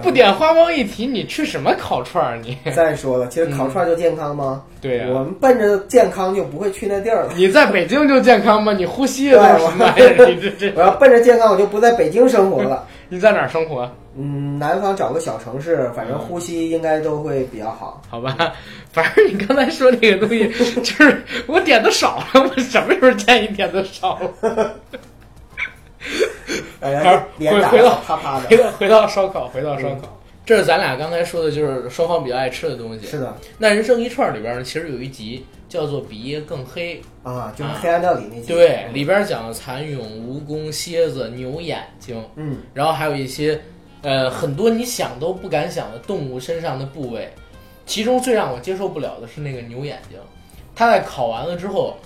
[0.02, 2.36] 不点花猫一体，你吃什么烤串儿？
[2.38, 4.62] 你 再说了，其实烤串儿就健康吗？
[4.80, 7.32] 对呀、我们奔着健康就不会去那地儿了。
[7.34, 8.72] 你在北京就健康吗？
[8.72, 10.26] 你呼吸的都是什么玩意儿？
[10.30, 12.86] 你这这我要奔着健康，我就不在北京生活了。
[13.08, 13.90] 你在哪儿生活？
[14.18, 18.00] 嗯，南方找个小城市，反正呼吸应该都会比较好。
[18.08, 18.36] 好吧，
[18.92, 20.48] 反正你刚才说那个东西，
[20.82, 24.74] 就是我点的少了，我什么时候见你点的少了？
[26.80, 28.56] 哎回回到啪啪的回。
[28.56, 30.20] 到回到烧烤，回到烧烤。
[30.44, 33.04] 这是咱俩刚才说的，就是双方比较爱吃的东西。
[33.04, 38.52] 是的那人生一串里边呢，其实有一集叫做《比夜更黑》，啊，就是黑暗料理那集。
[38.52, 43.60] 对，里边讲了蚕蛹、蜈蚣、蝎子、牛眼睛，嗯，然后还有一些
[44.02, 47.28] 呃很多你想都不敢想的动物身上的部位。
[47.84, 50.18] 其中最让我接受不了的是那个牛眼睛，
[50.76, 51.96] 它在烤完了之后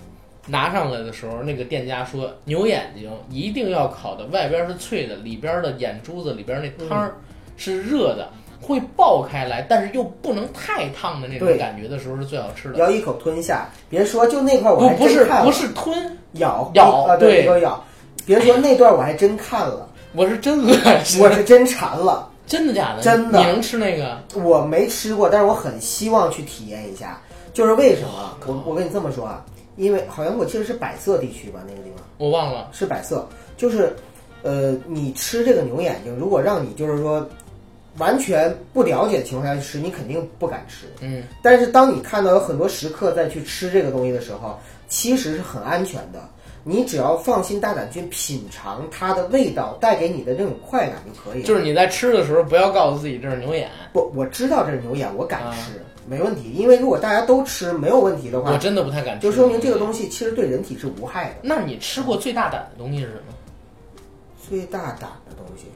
[0.46, 7.14] 拿上来的时候，那个店家说牛眼睛一定要烤的外边是脆的，里边的眼珠子里边那汤儿
[7.56, 8.28] 是热的。
[8.62, 12.78] 会爆开来，但是又不能太烫的那种对感觉的时候是最好吃的。
[12.78, 13.66] 要一口吞下。
[13.88, 17.82] 别说就那块儿我还不不是真看了，不是吞，咬咬啊，对，对那个咬。
[18.26, 21.22] 别说那段我还真看了，我是真恶心。
[21.22, 22.30] 我是真馋了。
[22.46, 23.02] 真的假的？
[23.02, 24.18] 真的你能吃那个？
[24.34, 27.18] 我没吃过，但是我很希望去体验一下。
[27.54, 28.36] 就是为什么？
[28.46, 29.42] 我我跟你这么说啊，
[29.76, 32.68] 因为好像我记得是百色地区吧，那个地方我忘了。
[32.72, 33.94] 是百色，就是
[34.42, 37.26] 呃，你吃这个牛眼睛，如果让你就是说
[37.98, 40.86] 完全不了解的情况下去吃，你肯定不敢吃。
[41.00, 46.20] 嗯，但是当你看到有很多食客在去吃这个东西的时候，其实是很安全的。
[46.62, 51.46] 你只要放心大胆去品尝它的味道带给你的这种快感就可以了。
[51.46, 53.70] 就是你在吃的时候，不要告诉自己这是牛眼。
[53.94, 56.50] 不，我知道这是牛眼，我敢啊吃，没问题。
[56.52, 61.36] 因为如果大家都吃没有问题的话，我真的不太敢吃，就说明这个东西其实对人体是无害的。
[61.42, 63.34] 那你吃过最大胆的东西是什么？
[64.48, 65.66] 最大胆的东西，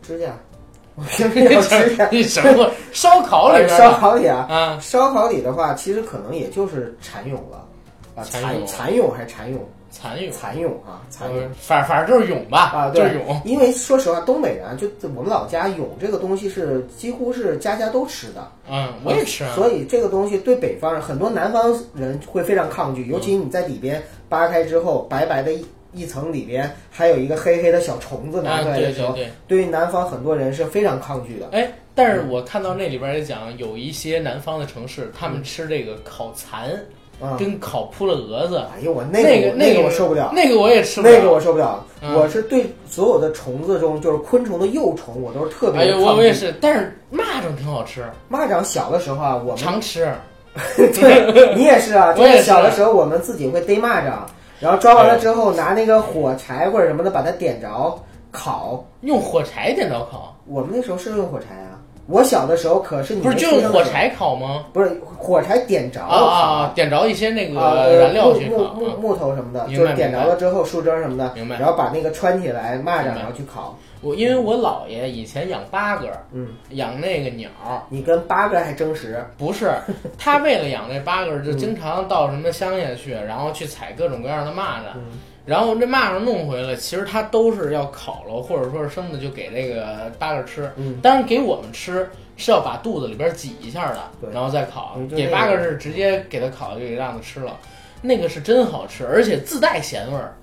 [0.00, 0.34] 指甲，
[0.96, 2.08] 我平时要吃点。
[2.10, 4.78] 你什么烧烤里边的 烧烤里啊，啊？
[4.80, 7.68] 烧烤里的话，其实可能也就是蚕蛹了
[8.14, 9.58] 啊，蚕蚕蛹蚕蛹还是蚕蛹？
[9.90, 13.40] 蚕蛹，蚕蛹啊，蚕蛹呃反反正就是蛹吧，啊，对就是蛹。
[13.44, 18.50] 因为说实话，东北人啊，就我们老家蛹这个东西是几乎是家家都吃的。
[18.68, 19.54] 嗯，我也吃啊。
[19.54, 29.32] 所以这个东西对北方人很多南方人会非常抗拒，尤其你在里边扒开之后，白白的一一层里边还有一个黑黑的小虫子拿啊，出来的时候，对对对。
[29.48, 31.48] 对于南方很多人是非常抗拒的。
[31.52, 36.78] 哎，但是我看到那里边也讲，有一些南方的城市，他们吃这个烤蚕
[37.20, 41.14] 啊、跟烤扑了蛾子，哎呦我那个那个个我受不了，那个我也吃不了。
[41.14, 41.84] 那个我受不了。
[42.02, 50.12] 嗯我是对所有的虫子中，就是昆虫的幼虫，我都是特别哎呦，我我也是，但是蚂蚱挺好吃，蚂蚱小的时候啊，我们常吃。
[50.76, 54.12] 对 你也是啊，就是小的时候我们自己会逮蚂蚱，
[54.60, 57.98] 然后抓完了之后拿那个火柴或者什么的把它点着
[58.30, 58.84] 烤。
[59.00, 64.66] 用火柴点着烤，我们那时候是用火柴啊，我小的时候可是你不是就用火柴烤吗？
[64.72, 66.70] 不是火柴点着啊！
[66.74, 71.58] 点着一些那啊个燃料去木木木木头什么的，就是点着了之后树枝什么的，明白。
[71.58, 73.76] 然后把那个穿起来蚂蚱，然后去烤。
[74.02, 79.72] 我因为我姥爷以前养八哥，嗯，养那个鸟儿，你跟八哥还争食，不是
[80.16, 85.02] 他为了养那八哥，就经常到什么乡下去，然后去采各种各样的蚂蚱，嗯
[85.46, 90.70] 然后这蚂蚱弄回来，其实它都是要烤了，或者说是生的，就给这个八哥吃。
[90.76, 97.56] 嗯当然给我们吃是要把肚子里边挤一下的，然后再烤给八哥是直接给它烤，就给让它吃了，
[98.02, 100.34] 那个是真好吃，而且自带咸味儿，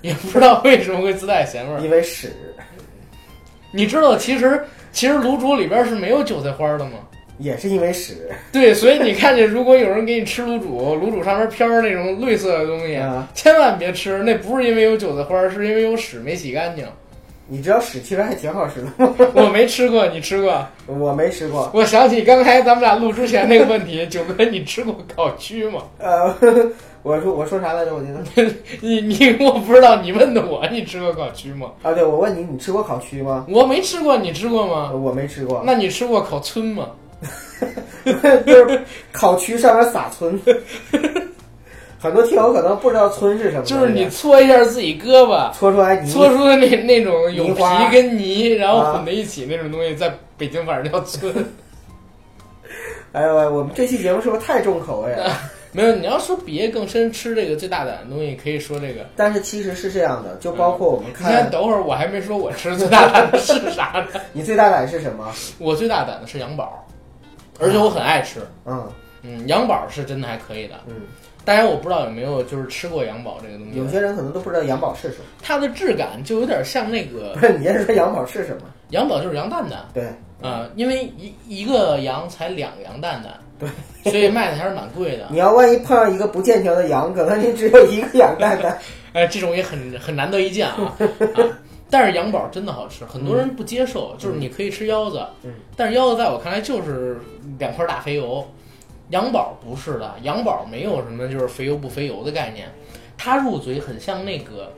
[0.00, 1.80] 也不知道为什么会自带咸味儿。
[1.80, 2.32] 因为屎。
[3.72, 6.92] 你知道其实其实卤煮里边是没有韭菜花的吗？
[7.42, 13.28] 也是因为屎对，所以你看见，如果有人给你吃卤煮， 卤煮上面飘着那种绿色的东西，啊！
[13.34, 16.86] 千万别吃，那不是因为有韭菜花，是因为有屎没洗干净。
[17.48, 19.14] 你知道屎其实还挺好吃的吗？
[19.34, 20.64] 我没吃过，你吃过？
[20.86, 21.70] 我没吃过。
[21.74, 25.82] 我想起刚才咱们俩录之前那个问题， 九哥，你吃过烤蛆吗？
[25.98, 26.34] 呃，
[27.02, 27.92] 我说我说啥来着？
[27.94, 28.50] 我记得
[28.80, 31.72] 你你我不知道，你问的我，你吃过烤蛆吗？
[31.82, 33.44] 啊，对，我问你，你吃过烤蛆吗？
[33.50, 34.92] 我没吃过，你吃过呃吗？
[34.92, 36.88] 我没吃过，那你吃过烤村吗？
[38.46, 38.80] 就是
[39.12, 40.38] 烤区上面撒葱。
[42.00, 51.32] 很多听友可能不知道葱是什么，就是你搓一下自己胳膊，搓出来泥，搓出的那那种有皮跟泥，然后啊混在一起那种东西，在北京反正叫村。
[53.12, 55.30] 哎呦喂，我们这期节目是不是太重口味了？
[55.70, 59.06] 没有，你要说比更深吃这个最大胆的东西，可以说这个。
[59.14, 64.20] 但是其实是这样的，就包括我们你先看，等会儿，我还没说我吃最大胆的是啥呢？
[64.32, 65.32] 你最大胆是什么？
[65.58, 66.84] 我最大胆的是羊宝，
[67.60, 68.40] 而且我很爱吃。
[68.66, 68.88] 嗯
[69.22, 70.74] 嗯，羊宝是真的还可以的。
[70.86, 71.02] 嗯，
[71.44, 73.78] 当然我不知道有没有就是吃过羊宝这个东西。
[73.78, 75.24] 有些人可能都不知道羊宝是什么。
[75.40, 78.62] 它的质感就有点像那个 不是，你先说羊宝是什么？
[78.90, 79.78] 羊宝，就是羊蛋蛋。
[79.94, 80.04] 对，
[80.42, 85.26] 啊、因为一一个羊才两个羊蛋蛋，对，所以卖的还是蛮贵的。
[85.30, 88.76] 你要万一碰上一个不健全的羊，可能你只有一个羊蛋蛋。
[89.14, 90.74] 哎，这种也很很难得一见啊。
[90.78, 90.96] 啊
[91.92, 95.52] 但是羊宝真的好吃，很多人不接受，就是你可以吃腰子，嗯。
[95.76, 97.20] 但是腰子在我看来就是
[97.58, 98.42] 两块大肥油，
[99.10, 102.66] 羊宝不是的，羊宝没有什么就是肥油不肥油的概念，
[103.18, 104.72] 它入嘴很像那个，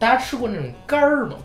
[0.00, 1.36] 大家吃过那种肝儿吗？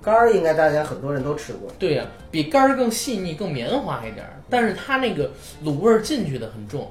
[0.00, 5.28] 肝儿应该大家很多人都吃过，对呀、比肝儿更细腻、更绵滑一点儿，但是它那个
[5.64, 6.88] 卤味儿进去的很重，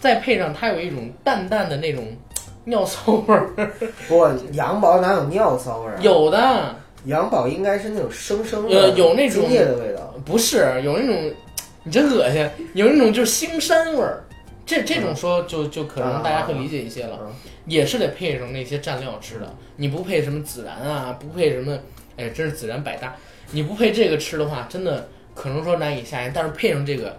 [0.00, 2.08] 再配上它有一种淡淡的那种
[2.64, 3.50] 尿骚味儿，
[4.08, 5.98] 不，羊宝哪有尿骚味儿啊？
[6.00, 10.14] 有的羊宝应该是那种生生的，呃有那种精液的味道。
[10.24, 11.34] 不是有那种，
[11.84, 14.22] 你真恶心，有那种就是腥膻味儿。
[14.66, 17.32] 这这种说就就可能大家会理解一些了，嗯
[17.66, 19.54] 也是得配上那些蘸料吃的。
[19.76, 21.78] 你不配什么孜然啊，不配什么，
[22.16, 23.14] 哎，真是孜然百搭。
[23.52, 26.30] 你不配这个吃的话，真的可能说难以下咽。
[26.34, 27.16] 但是配上这个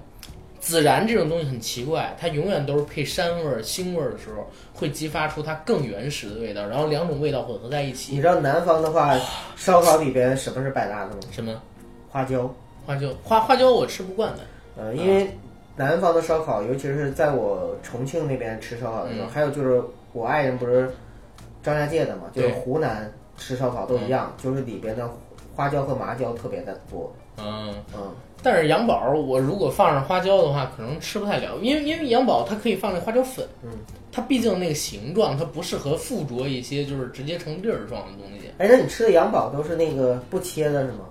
[0.61, 8.21] 孜然这种东西很奇怪，它永远都是配膻味儿、腥味儿的时候，会激发出它更原始的味道，然后两种味道混合在一起你。
[8.21, 9.17] 知道南方的话，
[9.55, 11.17] 烧烤里边什么是百搭的吗？
[11.31, 11.59] 什么
[12.09, 12.53] 花椒。
[12.85, 13.09] 花椒？
[13.23, 14.39] 花花椒我吃不惯的。
[14.77, 15.29] 呃，因为
[15.75, 19.81] 南方的烧烤，尤其是在我重庆那边吃烧烤的时候，嗯还有就是
[20.13, 20.91] 我爱人不是
[21.63, 25.09] 张家界的嘛，就是湖南吃烧烤都一样，就是里边的
[25.55, 27.11] 花椒和麻椒特别的多。
[27.37, 28.13] 嗯，嗯，
[28.43, 33.69] 但是羊宝我如果放上花椒的话，可能吃不太了，因为因为羊宝它可以放那花椒粉，嗯，
[34.11, 38.49] 它毕竟那个形状它不适合附着一些就是直接成粒儿状的东西。
[38.57, 41.05] 哎，那你吃的羊宝都是那个不切的是吗？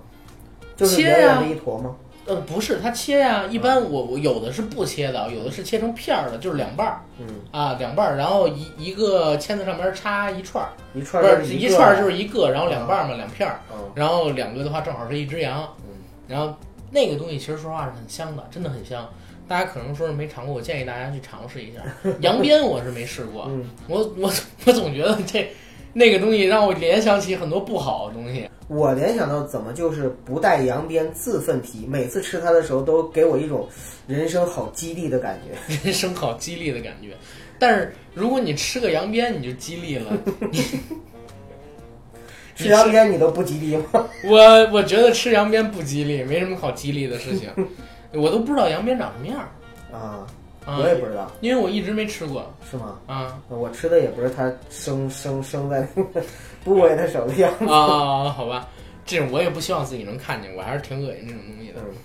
[0.75, 1.95] 就是切圆圆呀的一坨吗？
[2.27, 7.01] 呃，不是，它切呀、一般我我有的是不切的，有的是切成片儿的，就是两半儿。
[7.17, 15.95] 嗯，啊，两半儿，然后一一个签子上面插一串儿，一串不是一串儿就是一个，然后两半儿嘛，两片儿，嗯然后两个的话正好是一只羊，嗯。
[16.27, 16.55] 然后
[16.91, 19.09] 那个东西其实说实话是很香的，真的很香。
[19.47, 21.81] 大家可能说是没尝过，我建议大家去尝试一下。
[22.21, 24.31] 羊鞭我是没试过，嗯，我我
[24.65, 25.49] 我总觉得这
[25.93, 28.49] 那个东西让我联想起很多不好的东西。
[28.67, 33.67] 我联想到怎么就是不带羊鞭自奋蹄，每次吃它的时候都给我一种
[34.07, 35.75] 人生好激励的感觉。
[35.83, 37.09] 人生好激励的感觉。
[37.59, 40.17] 但是如果你吃个羊鞭，你就激励了。
[42.63, 44.05] 吃羊鞭你都不吉利吗？
[44.25, 44.39] 我
[44.71, 47.49] 我觉得吃羊鞭不吉利，没什么好吉利的事情。
[48.13, 49.47] 我都不知道羊鞭长什么样儿
[49.97, 50.27] 啊，
[50.65, 52.99] 啊，我也不知道，因为我一直没吃过是吗？
[53.07, 56.21] 啊我吃的也不是它生生生在那个
[56.63, 57.65] 部位的时候的样子。
[57.65, 57.75] 啊
[58.27, 58.29] 啊！
[58.29, 58.67] 好吧，
[59.05, 61.79] 这种我也不希望自己能看见，我还是挺恶心这种东西的。
[61.79, 61.95] 嗯，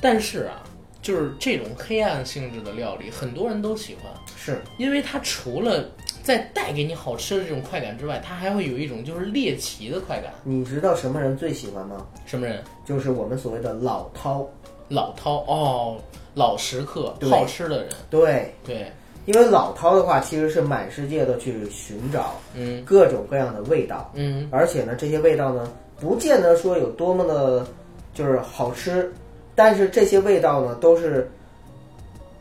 [0.00, 0.62] 但是啊，
[1.00, 5.90] 就是这种黑暗性质的料理，很多人都喜欢，是因为它除了
[6.28, 10.30] 在带给你好吃的这种快感之外，它还会有一种就是猎奇的快感。
[10.44, 12.06] 你知道什么人最喜欢吗？
[12.26, 12.62] 什么人？
[12.84, 14.44] 就是我们所谓的老饕。
[14.90, 15.96] 老饕哦，
[16.34, 18.92] 老食客，好吃的人，对，对，
[19.24, 25.66] 因为老饕的话，其实是满世界的去寻找嗯各种各样的味道，嗯而且呢，这些味道呢，
[25.98, 27.66] 不见得说有多么的，
[28.12, 29.10] 就是好吃，
[29.54, 31.30] 但是这些味道呢，都是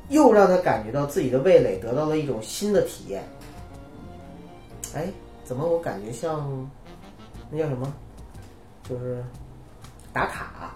[0.09, 3.23] 又让他感觉到自己的味蕾得到了一种新的体验。
[4.95, 5.07] 哎，
[5.43, 6.69] 怎么我感觉像
[7.49, 7.91] 那叫什么？
[8.87, 9.23] 就是
[10.13, 10.73] 打卡，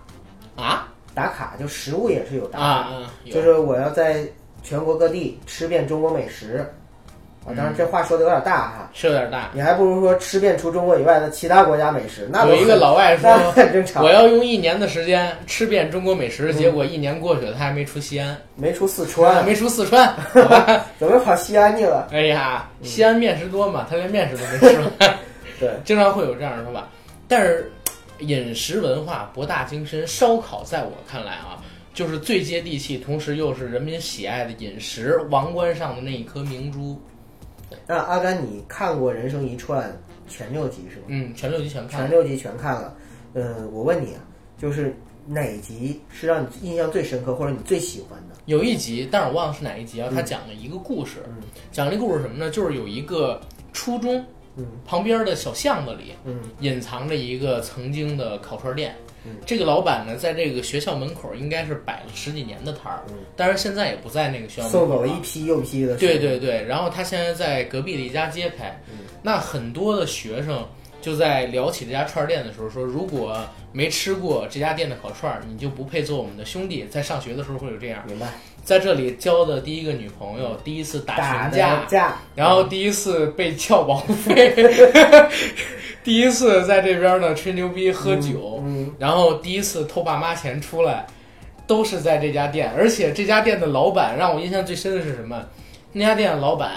[0.55, 4.27] 啊打卡就食物也是有打啊卡，啊，就是我要在
[4.63, 6.65] 全国各地吃遍中国美食。
[7.43, 9.49] 啊，当然这话说的有点大哈，是有点大。
[9.51, 14.03] 你还不如说吃遍除中国以外的其他国家美食，那有一个老外说，很正常。
[14.03, 20.15] 我要用一年的时间吃遍中国美食，结果一年过去了，他还没出西安，没出四川，没出四川？
[20.99, 22.07] 怎么跑西安去了？
[22.11, 24.91] 哎呀，西安面食多嘛，他连面食都没吃完，
[25.59, 26.87] 对，经常会有这样的说法。
[27.27, 27.71] 但是
[28.19, 31.57] 饮食文化博大精深，烧烤在我看来啊，
[31.91, 37.01] 就是最接地气，同时又是人民喜爱的饮食王冠上的那一颗明珠。
[37.87, 39.89] 那阿甘，你看过《人生一串》
[40.27, 41.03] 全六集是吗？
[41.07, 42.07] 嗯，全六集全看了。
[42.07, 42.95] 全六集全看了。
[43.33, 44.21] 呃，我问你啊，
[44.57, 44.95] 就是
[45.25, 48.35] 哪集是让你印象最深刻，或者你最喜欢的？
[48.45, 50.07] 有一集，但是我忘了是哪一集啊。
[50.11, 51.35] 嗯他讲了一个故事，嗯
[51.71, 52.49] 讲了一个故事什么呢？
[52.49, 53.39] 就是有一个
[53.71, 54.23] 初中
[54.57, 58.95] 嗯旁边的小巷子里，嗯隐藏着一个曾经的烤串店。
[59.25, 65.95] 嗯这个老板呢，在这个学校门口应该是摆了十几年的摊儿，嗯但是现在也不在那个学校门口送走了一批又一批的。
[65.97, 70.67] 对对对，然后他现在在隔壁的一家街开，嗯那很多的学生
[71.01, 73.37] 就在聊起这家串儿店的时候说，如果
[73.71, 76.85] 没吃过这家店的烤串儿，你就不配做我们的兄弟。
[76.89, 78.27] 在上学的时候会有这样，明白。
[78.63, 84.53] 在这里交的第一个女朋友，第一次打群架，架，然后第一次被撬保护费，
[86.03, 91.05] 第一次在这边呢吹牛逼喝酒，嗯然后第一次偷爸妈钱出来，
[91.67, 92.71] 都是在这家店。
[92.75, 95.45] 而且这家店的老板让我印象最深的是什么？
[95.93, 96.71] 那家店的老板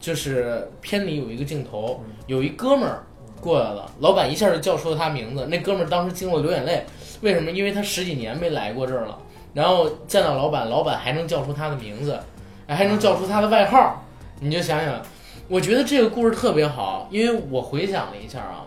[0.00, 3.04] 就是片里有一个镜头，有一哥们儿
[3.40, 6.84] 过来了，老板一下就叫出了他名字，那哥们儿当时惊了流眼泪。
[7.20, 7.50] 为什么？
[7.50, 9.18] 因为他十几年没来过这儿了，
[9.52, 12.18] 然后见到老板，老板还能叫出他的名字，
[12.66, 14.02] 还能叫出他的外号。
[14.40, 15.02] 你就想想，
[15.48, 18.64] 我觉得这个故事特别好，因为我回想了一下啊，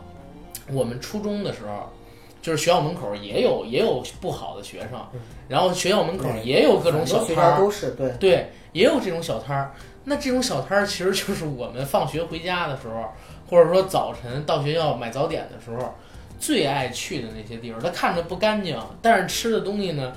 [0.72, 1.91] 我们初中的时候，
[2.41, 4.99] 就是学校门口也有也有不好的学生，
[5.47, 8.11] 然后学校门口也有各种小摊儿，都是对。
[8.20, 9.72] 对，也有这种小摊儿。
[10.03, 13.11] 那这种小摊儿其实就是我们放学回家的时候，
[13.49, 15.93] 或者说早晨到学校买早点的时候，
[16.39, 17.82] 最爱去的那些地方。
[17.82, 20.11] 它看着不干净，但是吃的东西呢，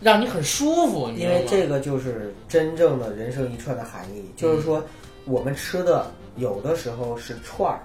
[0.00, 1.28] 让你很舒服，因？
[1.28, 4.80] 为这个就是真正的人生一串的含义，就是说
[5.24, 6.06] 我们吃的
[6.36, 7.80] 有的时候是串儿，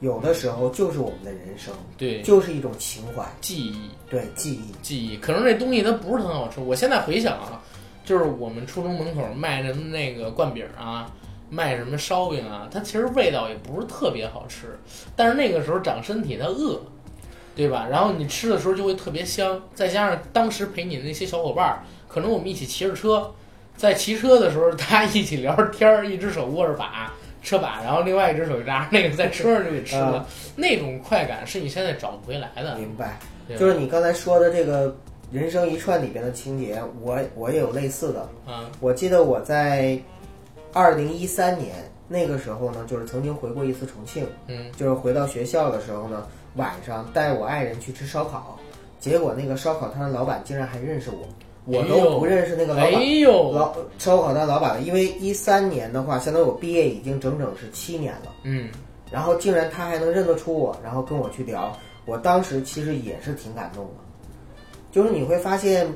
[0.00, 3.90] 有的时候就是我们的人生，对就是一种情怀，记忆。
[4.10, 4.72] 对记忆。
[4.82, 6.60] 记忆，可能这东西它不是很好吃。
[6.60, 7.62] 我现在回想啊，
[8.04, 11.10] 就是我们初中门口卖什么那个灌饼啊，
[11.48, 14.78] 卖什么烧饼啊，它其实味道也不是特别好吃，
[15.16, 16.78] 但是那个时候长身体它饿，
[17.56, 17.86] 对吧？
[17.90, 23.32] 然后你吃的时候就会特别香，再加上当时陪你的那些小伙伴儿，可能我们一起骑着车，
[23.76, 27.12] 在骑车的时候大家一起聊着天儿，一只手握着把。
[27.46, 30.26] 车把，然后另外一只手拿着那个在车上就给吃了，
[30.56, 32.76] 那种快感是你现在找不回来的。
[32.76, 33.20] 明白，
[33.56, 34.88] 就是你刚才说的这个
[35.30, 38.28] 《人生一串》里边的情节，我我也有类似的。
[38.44, 39.96] 啊，我记得我在
[40.72, 41.76] 二零一三年
[42.08, 44.66] 那个时候呢，就是曾经回过一次重庆，嗯。
[44.76, 46.26] 就是回到学校的时候呢，
[46.56, 48.58] 晚上带我爱人去吃烧烤，
[48.98, 51.28] 结果那个烧烤摊的老板竟然还认识我，
[51.66, 53.18] 我都不认识那个老哎板。
[53.18, 58.68] 呦，老烧烤摊老板了，因为一三年的话，相当于我毕业已经整整是七年了，嗯。
[59.10, 63.90] 然后竟然他还能认得出我，然后跟我去聊，我当时其实也是挺感动的，
[64.90, 65.86] 就是你会发现，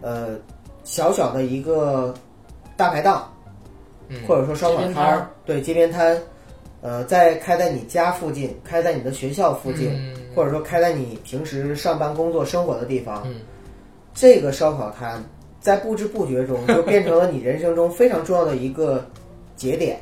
[0.00, 0.38] 呃，
[0.84, 2.14] 小小的一个
[2.76, 3.30] 大排档，
[4.08, 6.18] 嗯，或者说烧烤摊儿，对街边摊，
[6.80, 10.16] 呃，在开在你家附近，开在你的学校附近，嗯。
[10.34, 13.40] 或者说开在你平时上班、工作、生活的地方，嗯
[14.18, 15.24] 这个烧烤摊
[15.60, 19.06] 在不知不觉中 就变成了你人生中非常重要的一个
[19.54, 20.00] 节点，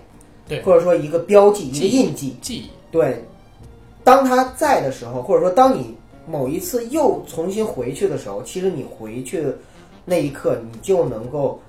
[0.49, 2.37] 对或者说一个标记、一个印记。
[2.41, 3.23] 记忆，对，
[4.03, 5.95] 当他在的时候，或者说当你
[6.27, 9.57] 某一次又重新回去的时候，其实你回去的
[10.05, 11.61] 那一刻，你就能够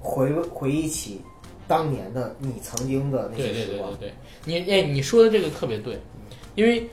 [0.00, 1.20] 回回忆起
[1.68, 3.90] 当年的你曾经的那些时光。
[3.98, 4.14] 对对对
[4.44, 5.98] 对，你哎，你说的这个特别对，
[6.54, 6.88] 因为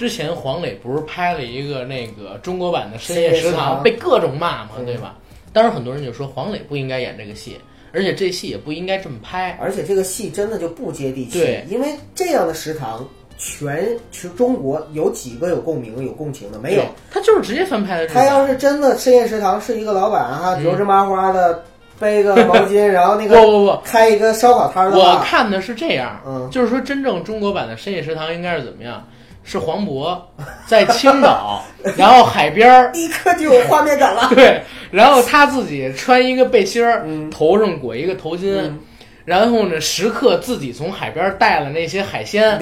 [0.00, 5.14] 之前黄磊不是拍了一个那个中国版的《深夜食堂堂》，被各种骂嘛，嗯对吧？
[5.52, 7.58] 当时很多人就说黄磊不应该演这个戏，
[7.92, 9.58] 而且这戏也不应该这么拍。
[9.60, 16.58] 而且这个戏真的就不接地气对，因为这样的食堂，全全中国有几个有共鸣、有共情的？
[16.58, 18.06] 没有。，他就是直接翻拍的。
[18.06, 21.62] 他要是真的深夜食堂是一个老板哈，嗯油芝麻花的，
[21.98, 29.06] 背个 毛巾，然后那个不不不，开一个烧烤摊儿的我，看的是这样，嗯就是说真正中国版的《深夜食堂》应该是怎么样？
[29.42, 30.18] 是黄渤
[30.66, 31.62] 在青岛，
[31.96, 34.28] 然后海边儿，立刻就有画面感了。
[34.34, 38.78] 对，然后他自己穿一个背心儿，嗯头上裹一个头巾，嗯
[39.26, 42.58] 然后呢，时刻自己从海边带了那些海鲜。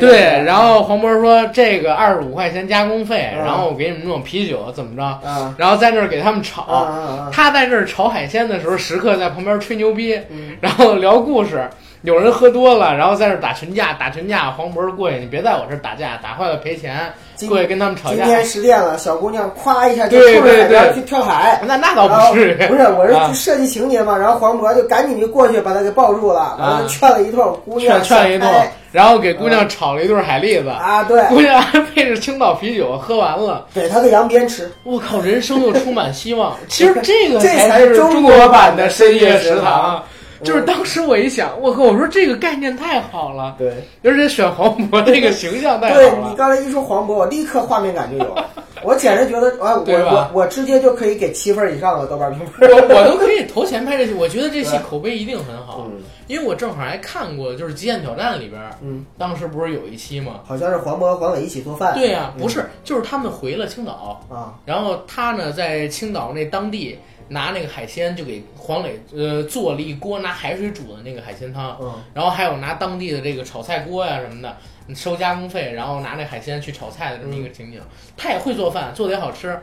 [0.00, 5.02] 对，然后黄渤说这个二十五块钱加工费，嗯然后我给你们弄啤酒，怎么着？
[5.02, 7.30] 啊然后在那儿给他们炒。
[7.32, 11.68] 他在那儿炒海鲜的时候，时刻在旁边吹牛逼，嗯然后聊故事。
[12.04, 17.10] 有人喝多了，然后在那儿打群架，打群架，黄渤过去，你别在我这儿打架，打坏了赔钱，
[17.48, 18.16] 过去跟他们吵架。
[18.16, 21.58] 今天失恋了，小姑娘咵一下就对冲着海对对边去跳海。
[21.66, 28.50] 那那倒不至于，不是，我啊是设计情节嘛，然后黄渤就赶紧就过去把她给抱住了，完了劝了一通，姑娘劝劝了一通，
[28.92, 33.64] 然后给姑娘炒了一顿海蛎子，啊，对，姑娘还配着青岛啤酒喝完了。
[33.74, 34.70] 给她个羊鞭吃。
[34.82, 36.54] 我靠，人生又充满希望。
[36.68, 40.02] 其实这个这才才是中中国版的深夜食堂。
[40.44, 46.36] 就是当时我一想，我靠，我说这个概念太好了，对，而且选黄渤这个形象太好对你。
[46.36, 48.36] 刚才一说黄渤，我立刻画面感就有，
[48.84, 52.68] 我简直觉得，哎，我我我直接就可以给七分以上的豆瓣评分。
[52.70, 56.02] 我我都可以投钱拍这戏，我觉得这戏口碑一定很好，嗯。
[56.26, 60.40] 因为我正好还看过，就是《极限挑战》里边，嗯，当时不是有一期吗？
[60.46, 61.92] 好像是黄渤和黄磊一起做饭。
[61.94, 62.40] 对呀、嗯。
[62.40, 66.98] 不是，就是他们回了青岛，啊，然后他呢在青岛那当地
[67.34, 74.56] 拿那个海鲜就给黄磊呃做了一锅拿海水煮的那个海鲜汤，嗯然后还有拿当地的这个炒菜锅呀什么的
[74.94, 77.80] 收加工费，然后拿那海鲜去炒菜的这么一个情景。
[78.16, 79.58] 他也会做饭，做的也好吃，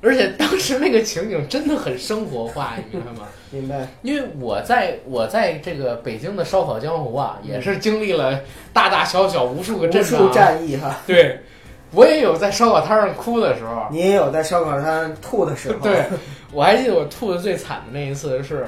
[0.00, 3.26] 而且当时那个情景真的很生活化，你明白吗？
[3.50, 3.88] 明白。
[4.02, 8.40] 因为我在我在这个北京的烧烤江湖啊，也是经历了
[8.72, 11.40] 大大小小无数个阵数仗啊，战役哈，对。
[11.90, 15.78] 我也有在烧烤摊上哭的时候，你也有在烧烤摊吐的时候。
[15.78, 16.04] 对，
[16.52, 18.66] 我还记得我吐的最惨的那一次是，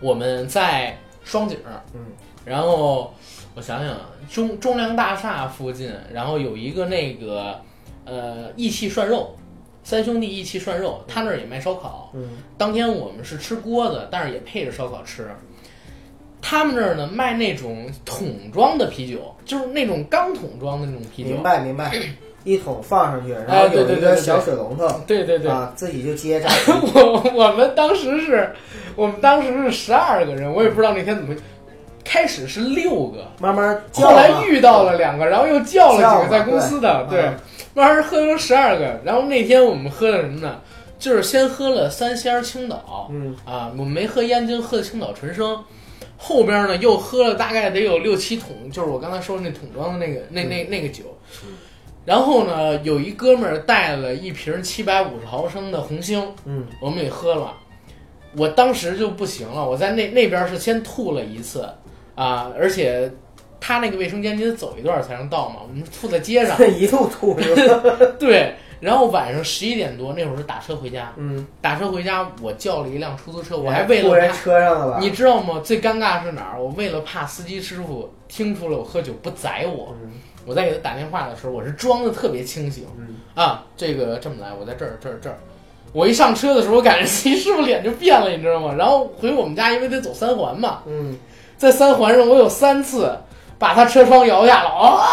[0.00, 1.58] 我们在双井，
[1.94, 2.06] 嗯，
[2.44, 3.12] 然后
[3.54, 3.96] 我想想，
[4.30, 7.60] 中中粮大厦附近，然后有一个那个
[8.04, 9.36] 呃义气涮肉，
[9.82, 12.10] 三兄弟义气涮肉，他那儿也卖烧烤。
[12.14, 15.28] 嗯当天我们是吃锅子，但是也配着烧烤吃。
[16.42, 21.42] 他们那儿呢卖那种桶装的啤酒，就是那种钢桶装的那种啤酒明。
[21.42, 21.92] 白明白，
[22.44, 26.48] 一桶放上去，然哎后有一个小水龙头对对对，啊，自己就接 着。
[26.94, 28.50] 我我们当时是，
[28.96, 31.34] 我们当时是十二个人，我也不知道那天怎么，
[32.04, 37.34] 开始是六个，慢慢叫后来遇到了两个，然后又叫了几个在公司的，对对嗯，
[37.74, 39.00] 慢慢喝成十二个。
[39.04, 40.60] 然后那天我们喝的什么呢？
[40.98, 45.58] 就是先喝了三箱儿青岛，嗯啊，我们没喝燕京，喝的青岛纯生。
[46.22, 51.04] 后边呢又喝了大概得有六七桶，就是我刚才说的那桶装的那个那那那个酒。
[52.10, 57.54] 然后呢，有一哥们儿带了一瓶七百五十毫升的红星，嗯我们也喝了，
[58.36, 61.72] 我当时就不行了，我在那那边是先吐了一次
[62.16, 63.08] 啊，而且
[63.60, 67.80] 他那个卫生间你得走一段才能到嘛，我们吐在街上， 一路吐是吧？
[68.18, 74.98] 对，然后晚上十一点多那会儿是打车回家，嗯，打车回家我叫了一辆出租车，我还为了怕，车上了吧？
[75.00, 75.60] 你知道吗？
[75.62, 76.60] 最尴尬是哪儿？
[76.60, 80.10] 我为了怕司机师傅听出了我喝酒不宰我，嗯
[80.46, 85.38] 我在给他打电话的时候，我是装的特别清醒嗯啊，这个这么来，我在这儿这儿这儿，
[85.92, 88.74] 我一上车的时候，我感觉司机师傅脸就变了，你知道吗？
[88.76, 91.16] 然后回我们家，因为得走三环嘛，嗯，
[91.56, 93.12] 在三环上，我有三次
[93.58, 95.04] 把他车窗摇下了，啊！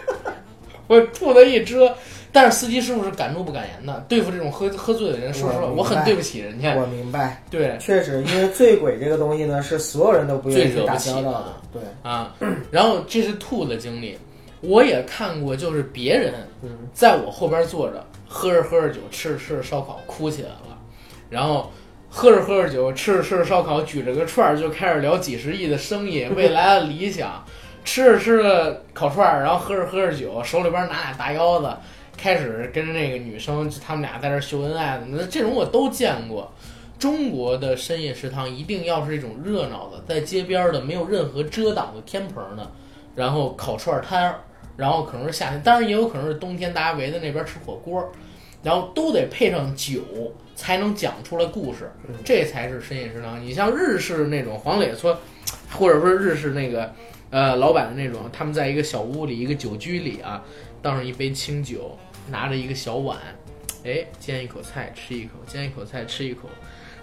[0.88, 1.94] 我吐了一遮。
[2.32, 6.74] 但是司机师傅是敢怒不敢言的，对付这种喝喝醉的人，说实话，我很对不起人家。
[6.74, 11.54] 我明白，对确实，因为醉鬼这个东西呢，是所有人都不愿意去打交道的的。
[11.72, 12.34] 对，啊，
[12.70, 14.18] 然后这是吐的经历，
[14.66, 16.70] 我也看过，就是别人嗯。
[16.92, 20.78] 在我后边坐着，喝着喝着酒，吃着吃着烧烤，哭起来了，
[21.30, 21.70] 然后
[22.08, 27.44] 喝着喝着酒，吃着吃着烧烤，举着个串儿就开始聊几十亿的生意、 未来的理想，
[27.84, 31.70] 吃着吃着烤串儿，然后喝着喝着酒，手里边拿俩大腰子，
[32.16, 36.50] 开始跟那个女生，就他们俩在这秀恩爱的，那这种我都见过。
[36.98, 42.66] 中国的深夜食堂一定要是这种热闹的，在街边的没有任何遮挡的天棚的，
[43.14, 44.40] 然后烤串摊儿，
[44.76, 48.12] 然后可能是夏天，当然也有可能是冬天，大家围在那边吃火锅，
[48.62, 50.00] 然后都得配上酒
[50.54, 51.90] 才能讲出来故事，
[52.24, 53.42] 这才是深夜食堂。
[53.42, 55.18] 你像日式那种黄磊说，
[55.72, 56.92] 或者说日式那个
[57.30, 60.42] 呃老板的那种，他们在一个小屋里一个酒居里啊，
[60.82, 61.96] 倒上一杯清酒，
[62.30, 63.18] 拿着一个小碗，
[63.84, 66.48] 哎，煎一口菜吃一口，煎一口菜吃一口，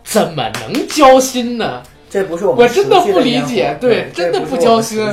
[0.04, 1.82] 怎么能交心呢？
[2.10, 5.04] 这不是我们我真的不理解对这真的不交心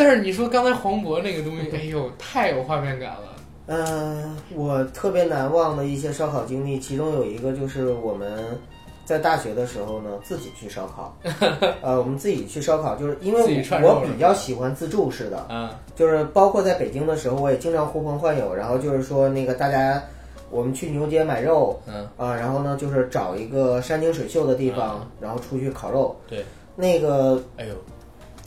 [0.00, 3.36] 但是你说刚才黄渤那个东西，哎呦，太有画面感了。
[3.66, 8.58] 嗯，我特别难忘的一些烧烤经历，其中有一个就是我们
[9.04, 11.14] 在大学的时候呢，自己去烧烤。
[11.82, 13.42] 呃，我们自己去烧烤，就是因为
[13.82, 20.02] 我比较喜欢自助式的，嗯，就是包括在北京的时候，我也经常呼朋唤友，然后就是说那个大家，
[20.48, 26.16] 我们去牛街买肉嗯，啊，然后呢就是找一个山清水秀的地方嗯，然后出去烤肉。
[26.26, 26.42] 对，
[26.74, 27.74] 那个哎呦，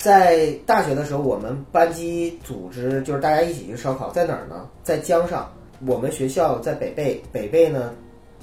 [0.04, 4.68] 在大学的时候，我们班级组织就是大家一起去烧烤，在哪儿呢？
[4.84, 5.50] 在江上。
[5.88, 7.94] 我们学校在北碚，北碚呢，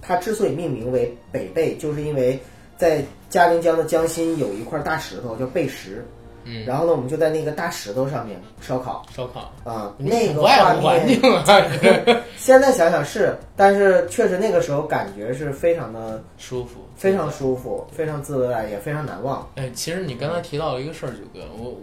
[0.00, 2.40] 它之所以命名为北碚，就是因为
[2.78, 6.02] 在嘉陵江的江心有一块大石头叫碚石，
[6.44, 11.44] 嗯，然后呢，我们就在那个大石头上面烧烤烧烤，啊，你那个画护环面境啊，
[12.36, 19.46] 现在想想是，但是确实那个时候感觉是非常的舒服，非常舒服，非常自在，也非常难忘。
[19.56, 21.76] 哎，其实你刚才提到了一个事儿，九哥，我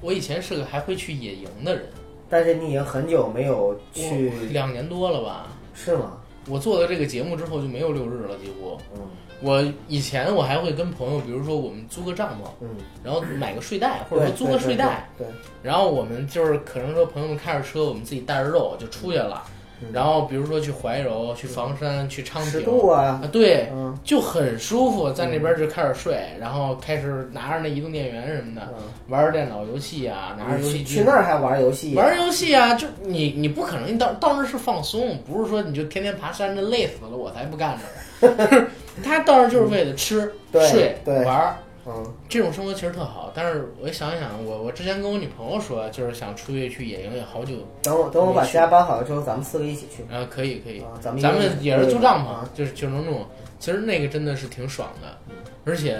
[0.00, 1.84] 我以前是个还会去野营的人，
[2.28, 5.46] 但是你已经很久没有去，两年多了吧。
[5.74, 6.18] 是吗？
[6.48, 8.76] 我做了这个节目之后就没有六日了，几乎。
[8.96, 9.02] 嗯
[9.40, 12.68] 我以前我还会跟朋友，比如说我们租个帐篷，嗯，
[13.04, 15.34] 然后买个睡袋，或者说租个睡袋，，对对。
[15.62, 19.52] 然后我们就是可能说朋友们开着车，我们自己带着肉就出去了，嗯
[19.92, 23.96] 然后比如说去怀柔、去房山、去昌，平十度啊，啊，对，嗯。
[24.04, 30.84] 就很舒服，在那边就开始睡，然后开始拿着那移动电源什么的，嗯，玩着电脑游戏啊，拿着游戏机。
[30.84, 38.66] 去去那儿还玩游戏，玩游戏啊，就你你不可能，你到到那儿是放松，不是说你就天天爬山，这累死了，我才不干呢。
[39.04, 41.24] 他到那儿就是为了吃、对睡、对。
[41.24, 41.56] 玩儿，
[41.88, 43.32] 嗯这种生活其实特好。
[43.34, 53.24] 但是我想一想，我我之前跟我女朋友说，就是想出去去野营，也好久，等我等我把家搬好了之后，咱们四个一起去啊，可以可以，啊，咱们咱们也是租帐篷啊，，就是就能弄。
[53.58, 55.34] 其实那个真的是挺爽的，
[55.64, 55.98] 而且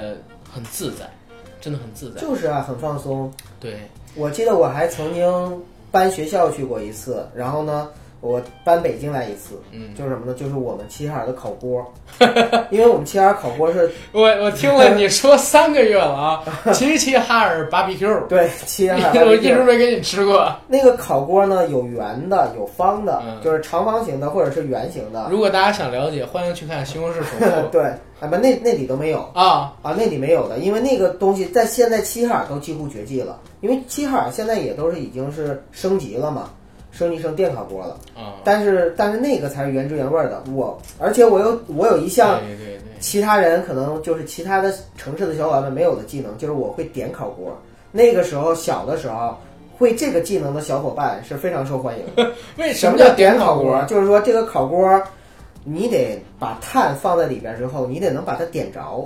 [0.53, 1.09] 很自在，
[1.61, 2.21] 真的很自在。
[2.21, 3.33] 就是啊，很放松。
[3.59, 3.79] 对，
[4.15, 10.35] 我记得我还曾经搬学校去过一次，然后呢，我搬北京来一次，嗯，就是什么呢？
[10.35, 11.85] 就是我们齐齐哈尔的烤锅，
[12.71, 16.43] 因为我们齐齐哈尔烤锅是 我我听了你说三个月了啊，
[16.75, 20.53] 齐齐哈尔 BBQ，对齐齐哈尔我一直没给你吃过。
[20.67, 25.29] 那个烤锅呢，有圆的，有方的，嗯就是长方形的或者是圆形的。
[25.31, 27.83] 如果大家想了解，欢迎去看《西红柿首富对，
[28.21, 29.73] 啊不，那那里都没有》啊。
[29.83, 36.51] 啊，那里没有的，因为那个东西在现在齐齐哈尔都几乎绝迹了，因为齐齐哈尔现在也都是已经是升级了嘛，
[36.91, 37.99] 升级成电烤锅了。
[38.17, 40.43] 啊，但是但是那个才是原汁原味儿的。
[40.53, 47.57] 我而且我有我有一项对对对，其他人可能就是其他的城市的小伙伴们没有的技能，就是我会点烤锅。
[47.93, 49.37] 那个时候小的时候，
[49.79, 52.31] 会这个技能的小伙伴是非常受欢迎的。
[52.57, 53.83] 为什么叫叫点烤锅？
[53.89, 55.03] 就是说这个烤锅，
[55.65, 59.05] 你得把炭放在里边之后，你得能把它点着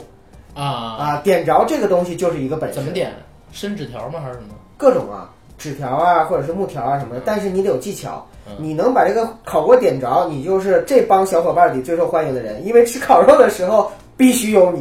[0.55, 2.76] 啊，啊，点着这个东西就是一个本事。
[2.76, 2.91] 怎么？
[2.91, 3.12] 点？
[3.53, 4.20] 伸纸条吗？
[4.20, 4.55] 还是什么？
[4.76, 5.30] 各种啊，
[5.62, 8.26] 纸条啊，或者是木条啊什么的，但是你得有技巧。
[8.44, 14.80] 嗯你能把这个烤锅点着，你就是这帮小伙伴里最受欢迎的人，因为吃烤肉的时候必须有你，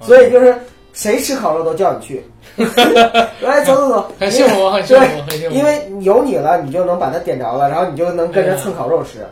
[0.00, 0.54] 嗯所以就是
[0.92, 2.24] 谁吃烤肉都叫你去，
[3.42, 5.54] 来走走走，很幸福，很幸福，很幸福。
[5.58, 9.22] 因为有你了，你就能把它点着了，然后你就能跟着蹭烤肉吃。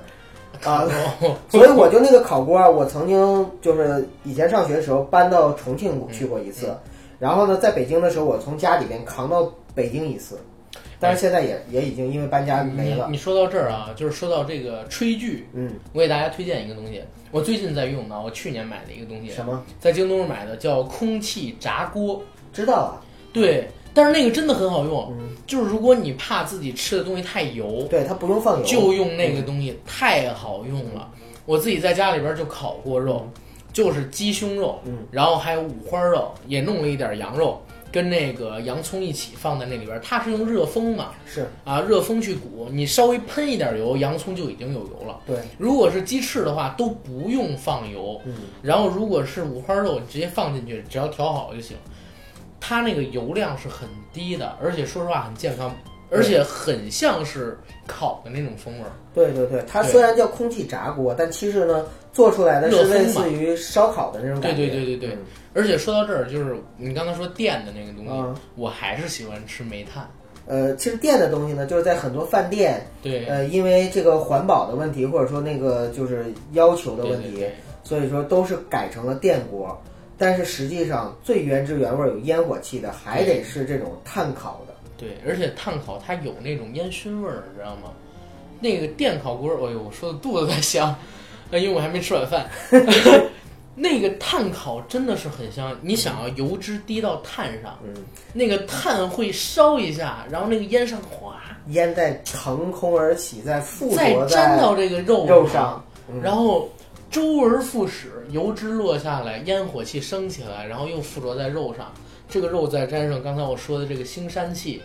[0.64, 0.84] 啊，
[1.20, 6.76] 哦 所以我就那个烤锅啊，我曾经就是以前上学的时候搬到重庆去过一次，
[7.20, 10.36] 然后呢，在北京的时候，我从家里边扛到北京一次。
[11.00, 13.12] 但是现在也也已经因为搬家没了你。
[13.12, 19.64] 你说到这儿啊，就是说到这个炊具，嗯，我给大家推荐一个东西，我最近在用的，我去年买的一个东西，什么？
[19.78, 22.22] 在京东上买的，叫空气炸锅。
[22.50, 22.98] 知道啊？
[23.32, 31.08] 对，但是那个真的很好用，嗯，就是如果你怕自己吃的东西太油，对，它不用放油，就用那个东西，太好用了。
[31.44, 33.28] 我自己在家里边就烤过肉，
[33.72, 40.00] 就是鸡胸肉，嗯，然后还有五花肉，也弄了一点羊肉，跟那个洋葱一起放在那里边。
[40.02, 45.20] 它是用热风嘛，是啊，热风去鼓，你稍微喷一点油，洋葱就已经有油了。
[45.26, 48.20] 对，如果是鸡翅的话，都不用放油。
[48.24, 51.76] 嗯，然后如果是五花肉，你直接放进去，只要调好就行。
[52.60, 55.74] 它那个油量是很低的，而且说实话很健康，
[56.10, 58.90] 而且很像是烤的那种风味儿。
[59.14, 64.66] 对对对，它虽然叫空气炸锅，但其实呢，做出来的是类似于烧烤的那种感觉。
[64.66, 65.18] 对对对对对嗯
[65.58, 70.08] 而且说到这儿，就是你刚才说电的那个东西，嗯我还是喜欢吃煤炭。
[70.46, 79.76] 呃，其实电的东西呢，就是在很多饭店，对，呃，因为这个环保的问题，或者说那个就是要求的问题，对对对所以说都是改成了电锅。
[80.16, 84.74] 但是实际上，最原汁原味儿有烟火气的，还得是这种炭烤的。
[84.96, 87.92] 对，而且炭烤它有那种烟熏味儿，你知道吗？
[88.60, 90.94] 那个电烤锅，哎呦，我说的肚子在响，
[91.50, 92.48] 呃因为我还没吃晚饭。
[93.80, 97.94] 那个炭烤真的是很香，你想啊，油脂滴到炭上，嗯，
[98.32, 106.20] 那个炭会烧一下，然后那个烟上哗，烟在腾空而起，在附再着在粘到这个肉肉上，嗯。
[106.20, 106.68] 然后
[107.08, 111.92] 周而复始，油脂落下来，烟火气升起来，然后又附着在肉上，
[112.28, 114.82] 这个肉再沾上刚才我说的这个腥膻气，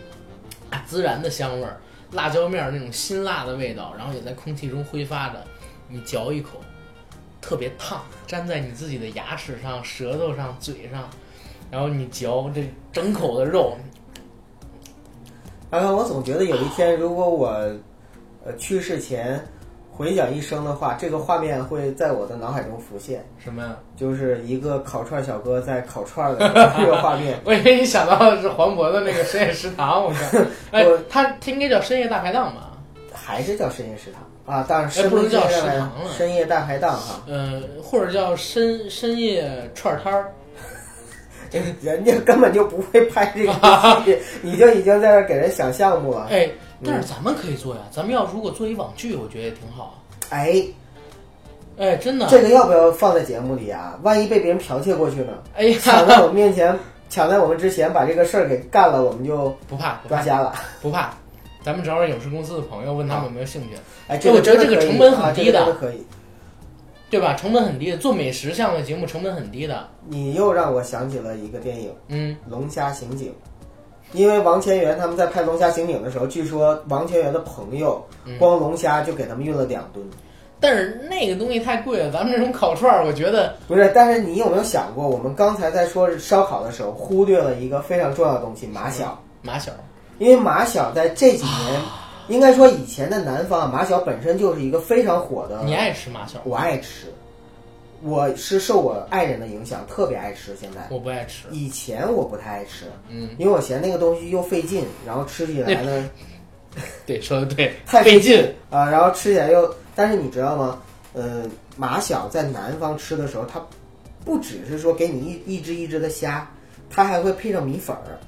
[0.70, 1.80] 啊，孜然的香味儿，
[2.12, 5.42] 辣椒面儿那种辛辣的味道，然后也在空气中挥发着，
[5.88, 6.60] 你嚼一口，
[7.44, 11.10] 特别烫，粘在你自己的牙齿上、舌头上、嘴上，
[11.70, 13.76] 然后你嚼这整口的肉，
[15.70, 17.48] 然后我总觉得有一天，如果我
[18.46, 19.38] 呃去世前
[19.92, 23.76] 回想一生的话，这个画面会在我的脑海中浮现，什么呀？
[23.94, 27.38] 就是一个烤串小哥在烤串的这个画面。
[27.44, 32.70] 我以为你想到的是黄渤的那个深 夜食堂，我看，哎 我，他他应该叫深夜大排档吧？
[33.24, 34.66] 还是叫深夜食堂啊？
[34.68, 40.30] 当然，不能叫夜食堂了深夜大排档哈，呃，或者叫深深夜串摊儿，
[41.80, 43.52] 人家根本就不会拍这个
[44.04, 46.26] 戏， 你就已经在这给人想项目了。
[46.30, 46.50] 哎，
[46.84, 50.02] 但是咱们可以做呀，咱们要如果做一网剧，我觉得也挺好。
[50.28, 50.62] 哎，
[51.78, 53.98] 哎，真的，这个要不要放在节目里啊？
[54.02, 55.32] 万一被别人剽窃过去呢？
[55.56, 60.52] 哎呀抢在，我们面前，抢在我们之前把这个事儿给干了，我们就不怕不怕抓瞎了。
[60.82, 61.14] 不怕，
[61.64, 63.70] 咱们找找影视公司的朋友，问他们有没有兴趣，
[64.06, 66.04] 哎，我觉得这个成本很啊低的这个可以。
[67.10, 67.34] 对吧？
[67.34, 69.88] 成本很低的，做美食项的节目成本很低的。
[70.08, 73.28] 你又让我想起了一个电影嗯，《龙虾刑警》，
[74.12, 80.04] 因为王千源他们在拍《龙虾刑警》的时候，据说王千源的朋友嗯光龙虾就给他们运了两吨。
[80.58, 89.16] 但是那个东西太贵了，咱们这种烤串儿，我觉得不是，但是你有没有想过，我们刚才在说烧烤的时候，忽略了一个非常重要的东西——马小。
[89.40, 89.70] 马小，
[90.18, 91.80] 因为马小在这几年，
[92.28, 95.62] 应该说以前的南方啊，马小本身就是一个非常火的。
[95.64, 96.40] 你爱吃马小？
[96.44, 97.12] 我爱吃，
[98.02, 100.54] 我是受我爱人的影响，特别爱吃。
[100.60, 101.46] 现在我不爱吃。
[101.50, 106.10] 以前我不太爱吃，嗯，因为我嫌那个东西又费劲，然后吃起来呢
[107.06, 108.40] 对， 说的对，太费劲。
[108.70, 109.74] 啊，然后吃起来又……
[109.94, 110.78] 但是你知道吗？
[111.12, 111.44] 呃，
[111.76, 113.64] 马小在南方吃的时候，它
[114.24, 116.50] 不只是说给你一一只一只的虾，
[116.90, 118.18] 它还会配上米粉儿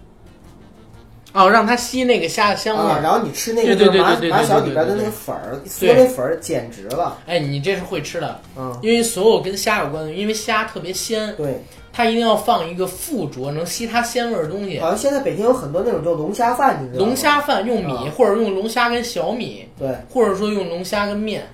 [1.36, 3.02] 哦，让它吸那个虾的香味啊，儿。
[3.02, 11.62] 然后你吃那个对对就是马对对对对马小里边的那个粉儿，对嗦那粉儿简直了，哎，你这是会吃的，嗯，因为所有跟虾有关的，因为虾特别鲜，对，
[11.92, 14.80] 它一定要放一个附着能吸它鲜味儿的东西。
[14.80, 17.06] 好像现在北京有很多那种叫龙虾饭，你知道吗？
[17.06, 21.46] 龙虾饭用米，啊或者用龙虾跟小米，对，或者说用龙虾跟面。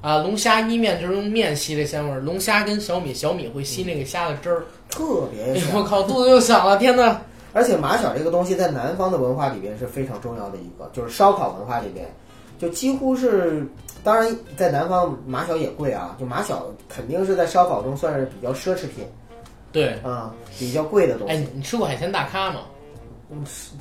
[0.00, 4.62] 啊，龙虾意面就是用面吸这鲜味儿，龙虾跟小米，小米会吸那个虾的汁儿。
[4.88, 5.82] 特哎呦，别香我。
[5.82, 7.20] 靠，肚子又响了，天哪！
[7.52, 12.06] 而且马小这个东西在南方的文化里边是非常重要的一个，就是烧烤文化里边，
[12.58, 13.66] 就几乎是，
[14.04, 19.06] 当然在南方马小也贵啊，就马小肯定是在烧烤中算是比较奢侈品
[19.72, 22.60] 对，啊、比较贵的东西哎西。，你吃过海鲜大咖吗？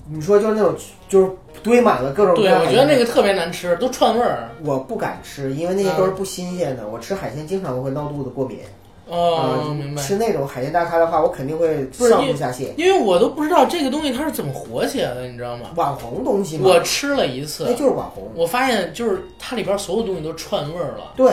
[0.10, 0.76] 你说就是那种
[1.08, 1.32] 就是
[1.64, 4.50] 堆满了各种各对，样我觉得那个特别难吃，都串味儿。
[4.66, 6.86] 我不敢吃，因为那些都是不新鲜的。
[6.90, 8.60] 我吃海鲜经常会闹肚子过敏。
[9.08, 10.02] 哦，啊明白。
[10.02, 12.74] 吃那种海鲜大咖的话，我肯定会上吐下泻。
[12.76, 15.72] 因为我都不知道这个东西它是怎么火起来的，你知道吗？
[15.76, 18.30] 网红东西嘛，我吃了一次那，就是网红。
[18.36, 21.14] 我发现就是它里边所有东西都串味儿了。
[21.16, 21.32] 对，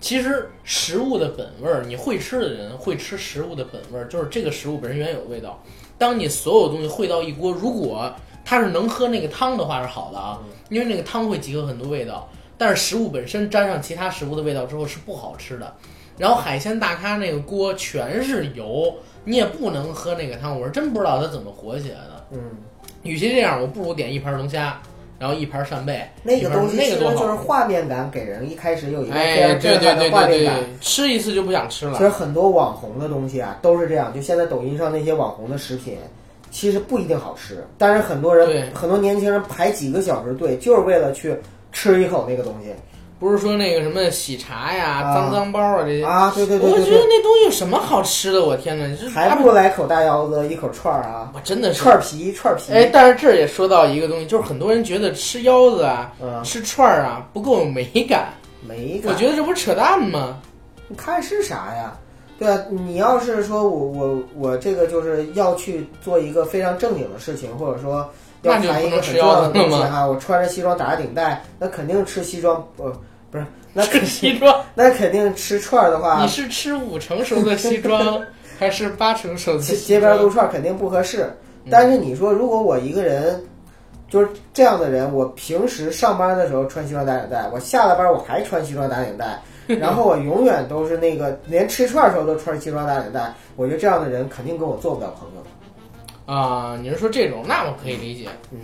[0.00, 5.60] 其实食物的本味儿，你会吃的人会吃食物的本味儿，就是这个食物本身原有的味道。
[5.98, 8.12] 当你所有东西烩到一锅，如果
[8.44, 15.74] 它是能喝那个汤的话是好的啊，因为那个汤会集合很多味道，但是食物本身沾上其他食物的味道之后是不好吃的。
[16.18, 18.94] 然后海鲜大咖那个锅全是油，
[19.24, 22.26] 你也不能喝那个汤，我是真不知道它怎么火起来的。
[22.32, 22.40] 嗯，
[23.02, 24.80] 与其这样，我不如点一盘龙虾，
[25.18, 32.08] 然后一盘扇贝，那个东西那个多好就是画面感，给人一开始有一个非哎，常对对震撼的对对对画面感。，吃一次就不想吃了其实。
[32.08, 35.96] 很多网红的东西啊都是这样，就现在抖音上那些网红的食品，
[36.50, 41.36] 其实不一定好吃，但是很多人很多年轻人排几个小时队，就是为了去
[41.72, 42.72] 吃一口那个东西
[43.18, 46.30] 不是说那个什么喜茶呀、啊脏脏包啊这些，啊！
[46.34, 48.44] 对对对我觉得那东西有什么好吃的？
[48.44, 52.72] 我天哪，这还不如来口大腰子，一口串儿啊，我真的是串儿皮串儿皮。
[52.72, 58.28] 哎，但是这儿也说到一个东西，就是很多人觉得吃腰子啊、嗯，吃串儿啊不够有美感，
[58.60, 60.38] 没我觉得这不是扯淡吗？
[60.88, 61.96] 你看是啥呀？
[62.38, 68.06] 对啊，你要是说我我我这个就是要去做一个非常正经的事情，或者说
[68.42, 72.92] 要谈一个很重要的东西哈，我穿着西装打着领带，那肯定吃西装，呃，
[73.30, 78.20] 不是，那肯吃西装，那肯定吃串儿的话你，是吃五成熟的西装，
[78.58, 80.30] 还是八成熟的街边撸？
[80.30, 81.24] 串儿肯定不合适。
[81.24, 81.32] 嗯
[81.68, 83.42] 但是你说，如果我一个人
[84.08, 95.42] 就是这样的人，我平时上班的时候穿西装打领带，我下了班我还穿西装打领带， 然后我永远都是那个连吃串儿的时候都穿西装打领带，我觉得这样的人肯定跟我做不了朋友。
[96.26, 98.28] 啊，你是说这种，那我可以理解。
[98.50, 98.58] 嗯，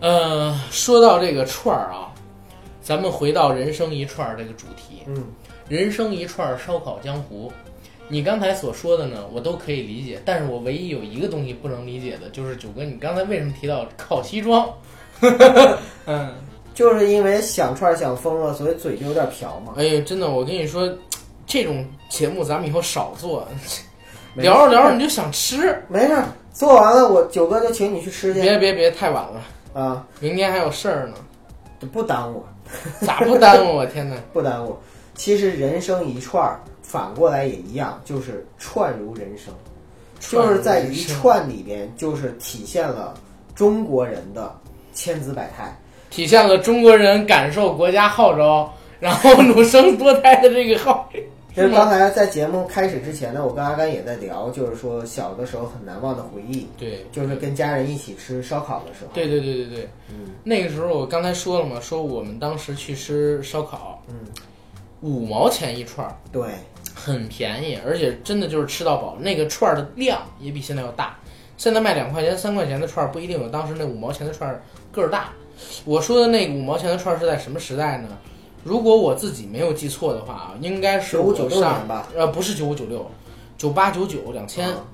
[0.00, 2.12] 呃，说到这个串儿啊，
[2.82, 5.02] 咱们回到人生一串儿这个主题。
[5.06, 5.24] 嗯，
[5.68, 7.52] 人生一串儿烧烤江湖，
[8.08, 14.68] 你刚才所说的呢，我都可以理解，但是我唯一有一个东西不能理解的，就是九哥，你刚才为什么提到烤西装？
[16.06, 16.34] 嗯，
[16.74, 19.74] 就是因为想串儿想疯了，所以嘴就有点瓢嘛。
[19.76, 20.92] 哎呀，真的，我跟你说，
[21.46, 23.46] 这种节目咱们以后少做，
[24.34, 26.24] 没聊着聊着你就想吃，没事儿，
[26.58, 31.14] 做完了我九哥就请你去吃去别别别，太晚了，啊，明天还有事儿呢，
[31.92, 32.42] 不耽误，
[33.06, 33.76] 咋不耽误？
[33.76, 34.16] 我天哪！
[34.32, 34.76] 不耽误。
[35.14, 39.54] 其实人生一串儿，反过来也一样，就是串如人生。
[40.18, 43.14] 就是在一串里边，就是体现了
[43.54, 44.52] 中国人的
[44.92, 45.80] 千姿百态。
[46.10, 51.08] 体现了中国人感受国家号召，然后努生多胎的这个号。
[51.58, 59.10] 其实刚才在节目开始之前呢，我跟阿甘也在聊，就是说小的时候很难忘的回忆，对，就是跟家人一起吃烧烤的时候。
[59.12, 64.14] 对对对对对，嗯那个时候我刚才说了嘛，说我们当时去吃烧烤，嗯，
[65.00, 66.44] 五毛钱一串儿，对，
[66.94, 69.16] 很便宜，而且真的就是吃到饱。
[69.18, 71.18] 那个串儿的量也比现在要大，
[71.56, 75.30] 现在卖两块钱、三块钱的串儿不一定有当时那五毛钱的串儿个儿大。
[75.84, 78.16] 我说的那个五毛钱的串儿是在什么时代呢？
[78.64, 83.04] 如果我自己没有记错的话啊，应该是95我96上年吧，呃，不是九五九六，
[83.56, 84.68] 九八九九两千。
[84.68, 84.84] 啊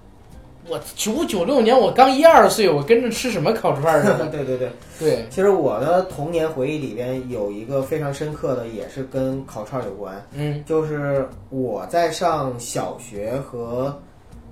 [0.67, 4.27] 我九五九六年我刚一二岁，我跟着吃什么烤串儿去了？
[4.33, 4.71] 对对对。
[4.99, 13.95] 对，其实我的童年回忆里边有一个非常深刻的，也是跟烤串有关，嗯就是我在上小学和，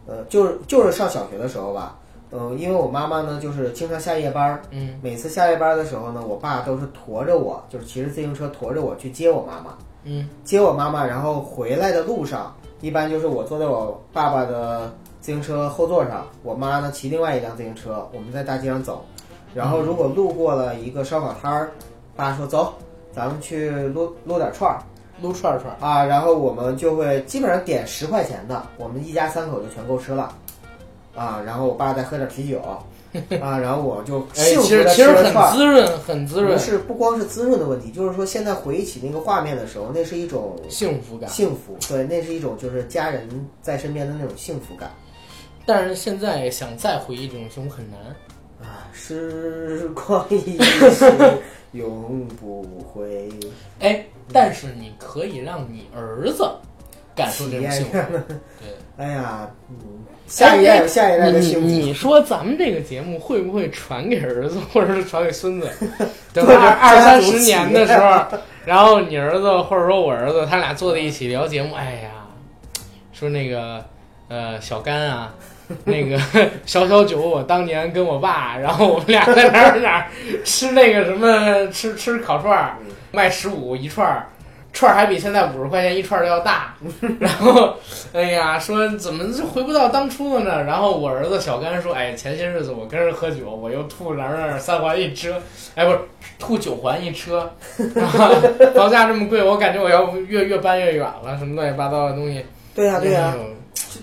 [0.07, 1.99] 呃，就是就是上小学的时候吧，
[2.33, 19.05] 呃，因为我妈妈呢就是经常下夜班儿，嗯每次下夜班的时候呢，我爸都是驮着我，就是骑着自行车驮着我去接我妈妈，嗯接我妈妈，然后回来的路上，一般就是我坐在我爸爸的自行车后座上，我妈呢骑另外一辆自行车，我们在大街上走。
[19.55, 21.71] 然后如果路过了一个烧烤摊儿，
[22.17, 22.73] 爸说走，
[23.15, 24.83] 咱们去撸撸点串儿
[25.21, 25.77] 撸串儿串儿。
[25.87, 30.33] 啊，然后我们就会基本上点十块钱的，我们一家三口就全够吃了。
[31.15, 32.61] 啊，然后我爸再喝点啤酒，
[33.41, 35.53] 啊，然后我就哎，幸福的其实其实很。
[35.53, 41.29] 滋润，很滋润不，是，不光是滋润的问题，就是说现在回忆起那个画面的时候，那是一种幸福感。
[41.29, 43.29] 幸福，对，那是一种就是家人
[43.61, 44.91] 在身边的那种幸福感
[45.65, 48.01] 但是现在想再回忆这种幸福很难。
[48.61, 48.87] 啊！
[48.93, 51.13] 时光一逝
[51.73, 53.29] 永不回，
[53.81, 56.49] 哎，但是你可以让你儿子
[57.15, 57.93] 感受这种 幸福。
[58.61, 59.77] 对， 哎呀，嗯，
[60.33, 61.67] 下一代有下一代的你幸福。
[61.67, 65.71] 你你说咱们这个节目会不会传给儿子， 或者是传给孙子？
[66.33, 68.25] 等做二成二三十年的时候，
[68.65, 72.11] 然后你儿子或者说我儿子，他俩坐在一起聊节目，哎呀，
[73.13, 73.85] 说那个
[74.29, 75.35] 呃小甘啊。
[75.85, 76.19] 那个
[76.67, 80.07] 小小九，我当年跟我爸，然后我们俩在哪儿哪儿
[80.45, 82.77] 吃那个什么吃吃烤串儿，
[83.11, 84.27] 卖十五一串儿，
[84.73, 86.75] 串儿还比现在五十块钱一串儿的要大。
[87.21, 87.75] 然后，
[88.13, 90.63] 哎呀，说怎么就回不到当初了呢？
[90.65, 95.35] 然后我儿子小甘说：“哎，前些日子我跟人喝酒，我又吐哪儿哪儿三环一车，
[95.75, 95.99] 哎，不是
[96.39, 97.41] 吐九环一车，
[97.97, 98.31] 啊
[98.75, 102.45] 房价这么贵，我感觉我要越越搬越远了，什么乱七八糟的东西。”
[102.75, 103.45] 对呀、对呀、哎呦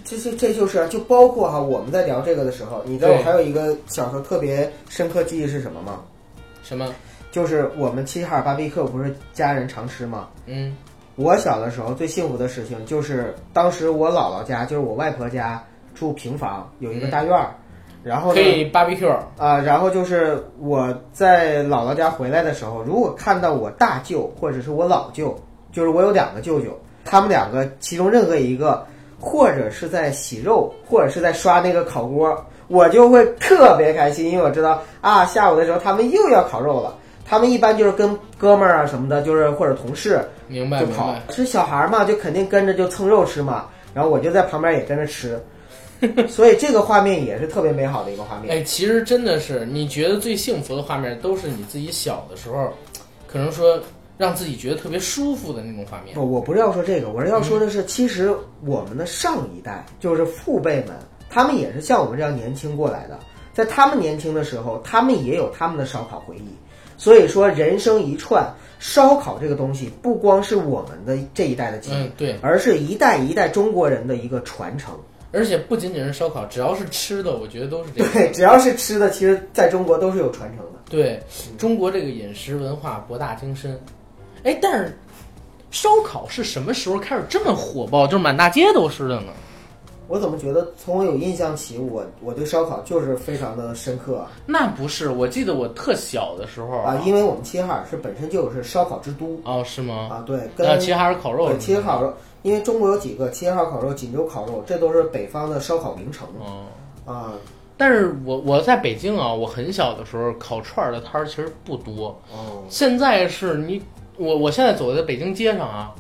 [0.06, 6.02] 这这这就是就包括哈，我们在聊这个的时候，你知道我还有一个小时候特别深刻记忆是什么吗？
[6.64, 6.94] 什么？
[7.32, 10.28] 就是我们齐齐哈尔巴比 Q 不是家人常吃吗？
[10.46, 10.76] 嗯
[11.16, 15.62] 我小的时候最幸福的事情就是，当时我姥姥家，就是我外婆家
[15.94, 17.50] 住平房，有一个大院儿，
[18.04, 19.14] 然后呢，可以 barbecue。
[19.38, 25.38] 啊、然后就是我在姥姥家回来的时候，如果看到我大舅或者是我老舅，
[25.74, 26.68] 就是我有两个舅舅，
[27.04, 28.88] 他们两个其中任何一个，
[29.20, 32.34] 或者是在洗肉，或者是在刷那个烤锅，
[32.70, 36.96] 我就会特别开心，因为我知道啊，下午的时候他们又要烤肉了。
[37.30, 41.14] 他们一般就是跟哥们儿啊什么的，就是或者同事明白就跑。
[41.30, 45.40] 是小孩儿嘛，就肯定跟着就蹭肉吃嘛，然后我就在旁边也跟着吃，
[46.28, 48.58] 所以这个画面也是特别美好的一个画面。
[48.58, 52.74] 哎，其实真的是，你觉得最幸福的画面，都是你自己小的时候，
[53.28, 53.80] 可能说
[54.18, 56.16] 让自己觉得特别舒服的那种画面。
[56.16, 58.34] 不，我不是要说这个，我是要说的是，其实
[58.66, 60.98] 我们的上一代，就是父辈们，
[61.30, 63.20] 他们也是像我们这样年轻过来的，
[63.54, 66.50] 在他们年轻的时候，他们也有他们的烧烤回忆。
[67.00, 68.48] 所以说，人生一串，
[68.78, 74.94] 烧烤这个东西不光是我们的这一代的记忆，嗯，对，而是一代一代中国人的一个传承。
[75.32, 78.14] 而且不仅仅是烧烤，只要是吃的，我觉得都是这样。
[78.14, 80.80] 对，只要是吃的，其实在中国都是有传承的。
[80.90, 81.22] 对
[81.58, 83.80] 中国这个饮食文化博大精深。
[84.44, 84.98] 哎，但是
[85.72, 89.32] 烧烤是什么时候开始这么火爆，就是满大街都是的呢？
[90.10, 94.32] 我怎么觉得从我有印象起，我我对烧烤就是非常的深刻啊！
[94.48, 100.10] 那不是，我记得我特小的时候啊因为我们齐齐哈尔是本身就是烧烤之都哦，是吗？
[100.12, 106.66] 啊，对，跟齐齐哈尔烤肉对，齐齐哈尔肉，因为中国有几个齐齐哈尔烤肉、锦州烤肉，这都是北方的烧烤名城哦。
[107.06, 107.34] 啊。
[107.78, 112.08] 但是我我在北京啊，我很小的时候烤串儿的摊儿其实不多。
[112.30, 113.82] 哦，现在是你
[114.18, 115.96] 我我现在走在北京街上啊，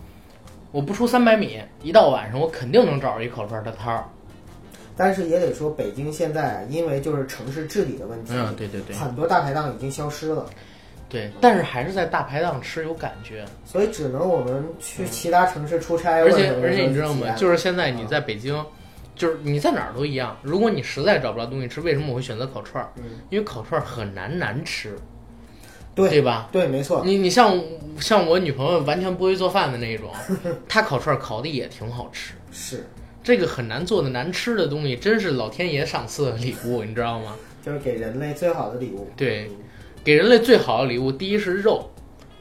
[0.72, 4.04] 我不出三百米，一到晚上我肯定能找着一烤串儿的摊儿。
[4.96, 10.46] 但是也得说，北京现在啊因为就是城市治理的问题，嗯，对对对很多大排档已经消失了，
[11.08, 13.46] 对，但是还是在大排档吃有感觉。
[13.66, 17.34] 所以只能我们去其他城市出差，而且而且你知道吗？
[17.38, 18.62] 就是现在你在北京，
[19.16, 20.38] 就是你在哪儿都一样。
[20.44, 22.92] 如果你实在找不着东西吃，为什么我会选择烤串儿？
[22.98, 24.98] 嗯因为烤串儿很难难吃，
[26.00, 26.50] 对对吧？
[26.52, 27.62] 对，没错，你你像
[28.00, 30.10] 像我女朋友完全不会做饭的那种，
[30.68, 32.34] 她烤串儿烤的也挺好吃。
[32.52, 32.88] 是
[33.24, 37.36] 这个很难做的难吃的东西，真是老天爷赏赐的礼物，你知道吗？
[37.64, 39.08] 就是给人类最好的礼物。
[39.16, 39.50] 对，
[40.04, 41.89] 给人类最好的礼物，第一是肉，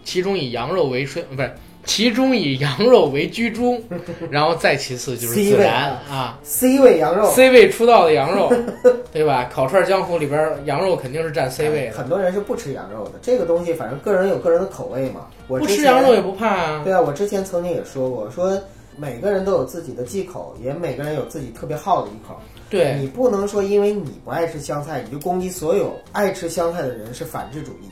[0.04, 1.52] 其中以羊肉为顺，不是，
[1.88, 3.82] 其中以羊肉为居中，
[4.30, 8.52] 然后再其次就是 C 位孜然啊 C 位羊肉，，C 位出道的羊肉，
[9.10, 9.48] 对吧？
[9.50, 15.26] 烤串江湖里边羊肉肯定是占 C 位的，很多人是不吃羊肉的，这个东西反正个人有个人的口味嘛。
[15.48, 16.82] 我不吃羊肉也不怕啊。
[16.84, 18.60] 对啊，我之前曾经也说过，说
[18.98, 22.38] 每个人都有自己的忌口，也每个人有自己特别好的一口。
[22.68, 27.88] 对你不能说因为你不爱吃香菜，你就攻击所有爱吃香菜的人是反智主义，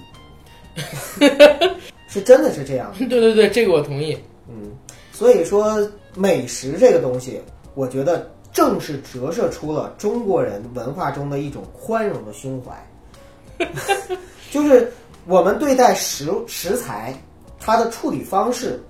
[2.16, 2.90] 是真的是这样。
[2.98, 4.16] 对对对，这个我同意。
[4.48, 4.72] 嗯，
[5.12, 5.76] 所以说
[6.14, 7.40] 美食这个东西，
[7.74, 13.66] 我觉得正是折射出了中国人文化中的一种宽容的胸怀，
[14.50, 14.90] 就是
[15.26, 17.14] 我们对待食食材，
[17.60, 18.80] 它的处理方式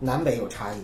[0.00, 0.78] 南北有差异，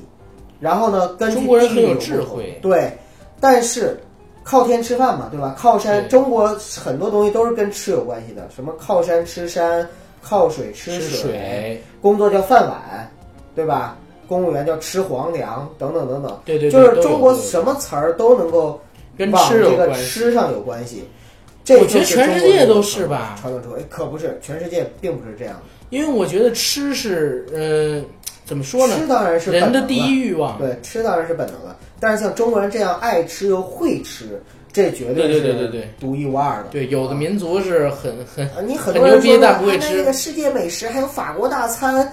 [0.60, 2.96] 然后呢，根据中国人很有智慧对，
[3.40, 3.98] 但是。
[4.42, 5.54] 靠天吃饭嘛，对吧？
[5.56, 6.48] 靠山，中国
[6.82, 9.86] 很多东西都是跟吃有关系的，什么靠山吃山，
[10.22, 13.10] 靠水吃吃水，工作叫饭碗，
[13.54, 13.96] 对吧？
[14.28, 16.40] 公务员叫吃皇粮，等等等等。
[16.44, 18.80] 对对对就是中国什么词儿都能够
[19.18, 21.04] 跟吃这个吃上有关系。
[21.64, 25.62] 这我觉得全世界都是吧传统出哎，可不是，全世界并不是这样的。
[25.90, 28.02] 因为我觉得吃是，呃，
[28.44, 28.96] 怎么说呢？
[28.96, 30.58] 吃当然是人的本能了第一欲望。
[30.58, 31.76] 对，吃当然是本能了。
[31.98, 34.40] 但是像中国人这样爱吃又会吃，
[34.72, 36.68] 这绝对对是对对对独一无二的。
[36.70, 42.10] 对，有的民族是很很啊，你很很多人说牛逼但不会啊吃那个世界美食还有法国大餐，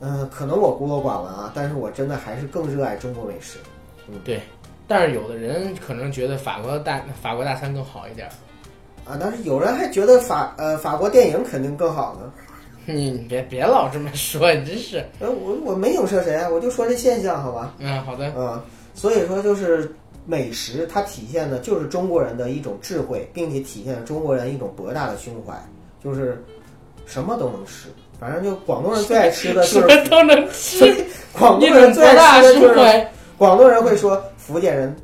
[0.00, 3.58] 嗯、可能我孤陋寡闻啊，但是我真的还是更热爱中国美食。
[4.08, 4.40] 嗯对，
[4.88, 8.30] 但是有的人可能觉得法国大法国大餐更好一点儿。
[9.08, 12.32] 啊，但是有人还觉得法呃法国电影肯定更好呢。
[12.88, 15.04] 你你别别老这么说，你真是。
[15.18, 17.74] 呃，我我没影射谁啊，我就说这现象，好吧？
[17.78, 18.32] 嗯，好的。
[18.36, 18.62] 嗯，
[18.94, 19.92] 所以说就是
[20.26, 25.54] 美食，它体现的就是中国人的一种智慧，并且体现了中国人一种博大的胸怀，
[26.02, 26.42] 就是
[27.06, 27.88] 什么都能吃。
[28.18, 33.06] 反正就广东人最爱吃的什么就是都能吃，广东人最爱大吃的就是。
[33.38, 34.96] 广东人会说福建人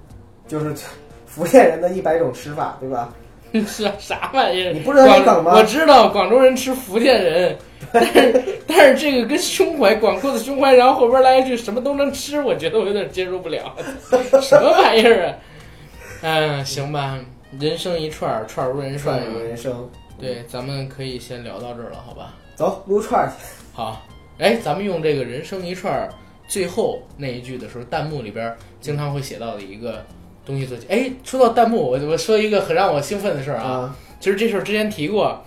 [0.48, 0.74] 就是
[1.26, 3.12] 福建人的一百种吃法，对吧？
[3.66, 4.72] 是啊啥玩意儿？
[4.72, 7.54] 你不知道这梗吗我知道广州人吃福建人，
[7.92, 13.74] 但 是但是这个跟胸怀广阔的胸怀，然后后边来一句什么都能吃，我觉得我有点接受不了，
[14.40, 15.34] 什么玩意儿啊？
[16.22, 17.18] 嗯，行吧，
[17.58, 18.98] 人生一串儿，串儿如人
[19.56, 22.34] 生对，咱们可以先聊到这儿了，好吧？
[22.54, 23.44] 走撸串儿去。
[23.72, 24.00] 好，
[24.38, 26.08] 哎，咱们用这个人生一串儿
[26.46, 30.04] 最后那一句的时候，弹幕里边经常会写到的一个
[30.46, 30.86] 东西做起。
[30.88, 35.42] 哎，说到弹幕，我我说一个很让我兴奋的事儿啊，啊，其实这事儿之前提过，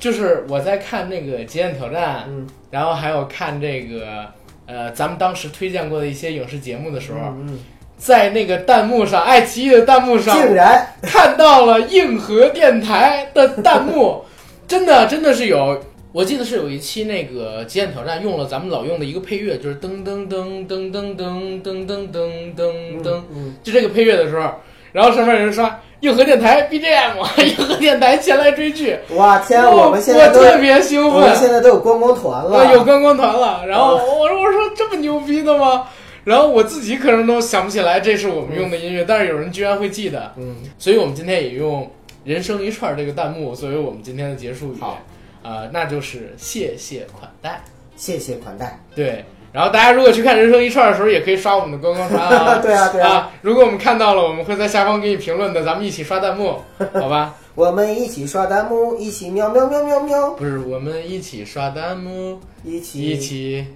[0.00, 4.26] 就是我在看那个《极限挑战》，嗯，然后还有看这个
[4.66, 7.58] 呃咱们当时推荐过的一些影视节目的时候，嗯，
[7.96, 10.86] 在那个弹幕上，爱奇艺的弹幕上，竟然。
[11.02, 14.24] 看到了硬核电台的弹幕，
[14.66, 15.80] 真的真的是有。
[16.12, 23.22] 我记得是有一期那个《极限挑战》用了咱们老用的一个配乐，就是噔噔噔噔噔噔噔噔噔噔
[23.62, 24.54] 就这个配乐的时候，
[24.92, 33.66] 然后上面有人刷硬核电台 BGM，硬核电台前来追剧，哇天，我我们现在都我特别兴我们奋，现在都有观光团了，我有观光团了。
[33.66, 35.88] 然后啊我说我说这么牛逼的吗？
[36.24, 40.32] 然后我自己可能都想不起来这是我们用的音乐，但是有人居然会记得。
[40.36, 41.90] 嗯，所以我们今天也用
[42.24, 44.98] “人生一串”这个弹幕作为我们今天的结束语，好
[45.42, 47.62] 啊、那就是谢谢款待。
[47.96, 48.78] 谢谢款待。
[48.94, 52.58] 对，然后大家如果去看《人生一串》的时候，也可以刷我们的观光团啊。
[52.58, 53.30] 对啊对啊啊！
[53.42, 56.60] 如果我们看到了，我们会在下方给你评论的，咱们一起刷弹幕，
[56.94, 57.34] 好吧？
[57.56, 63.66] 我们一起刷弹幕，一起喵喵喵喵喵，不是，我们一起刷弹幕，一起一起，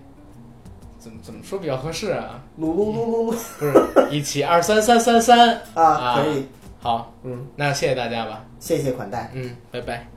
[1.01, 2.41] 怎么怎么说比较合适啊？
[2.61, 6.47] 噜噜噜噜噜不是，一起 二三三三三啊，可以，
[6.81, 9.29] 好，嗯，那谢谢大家吧，谢谢款待。
[9.35, 10.14] 嗯，拜拜。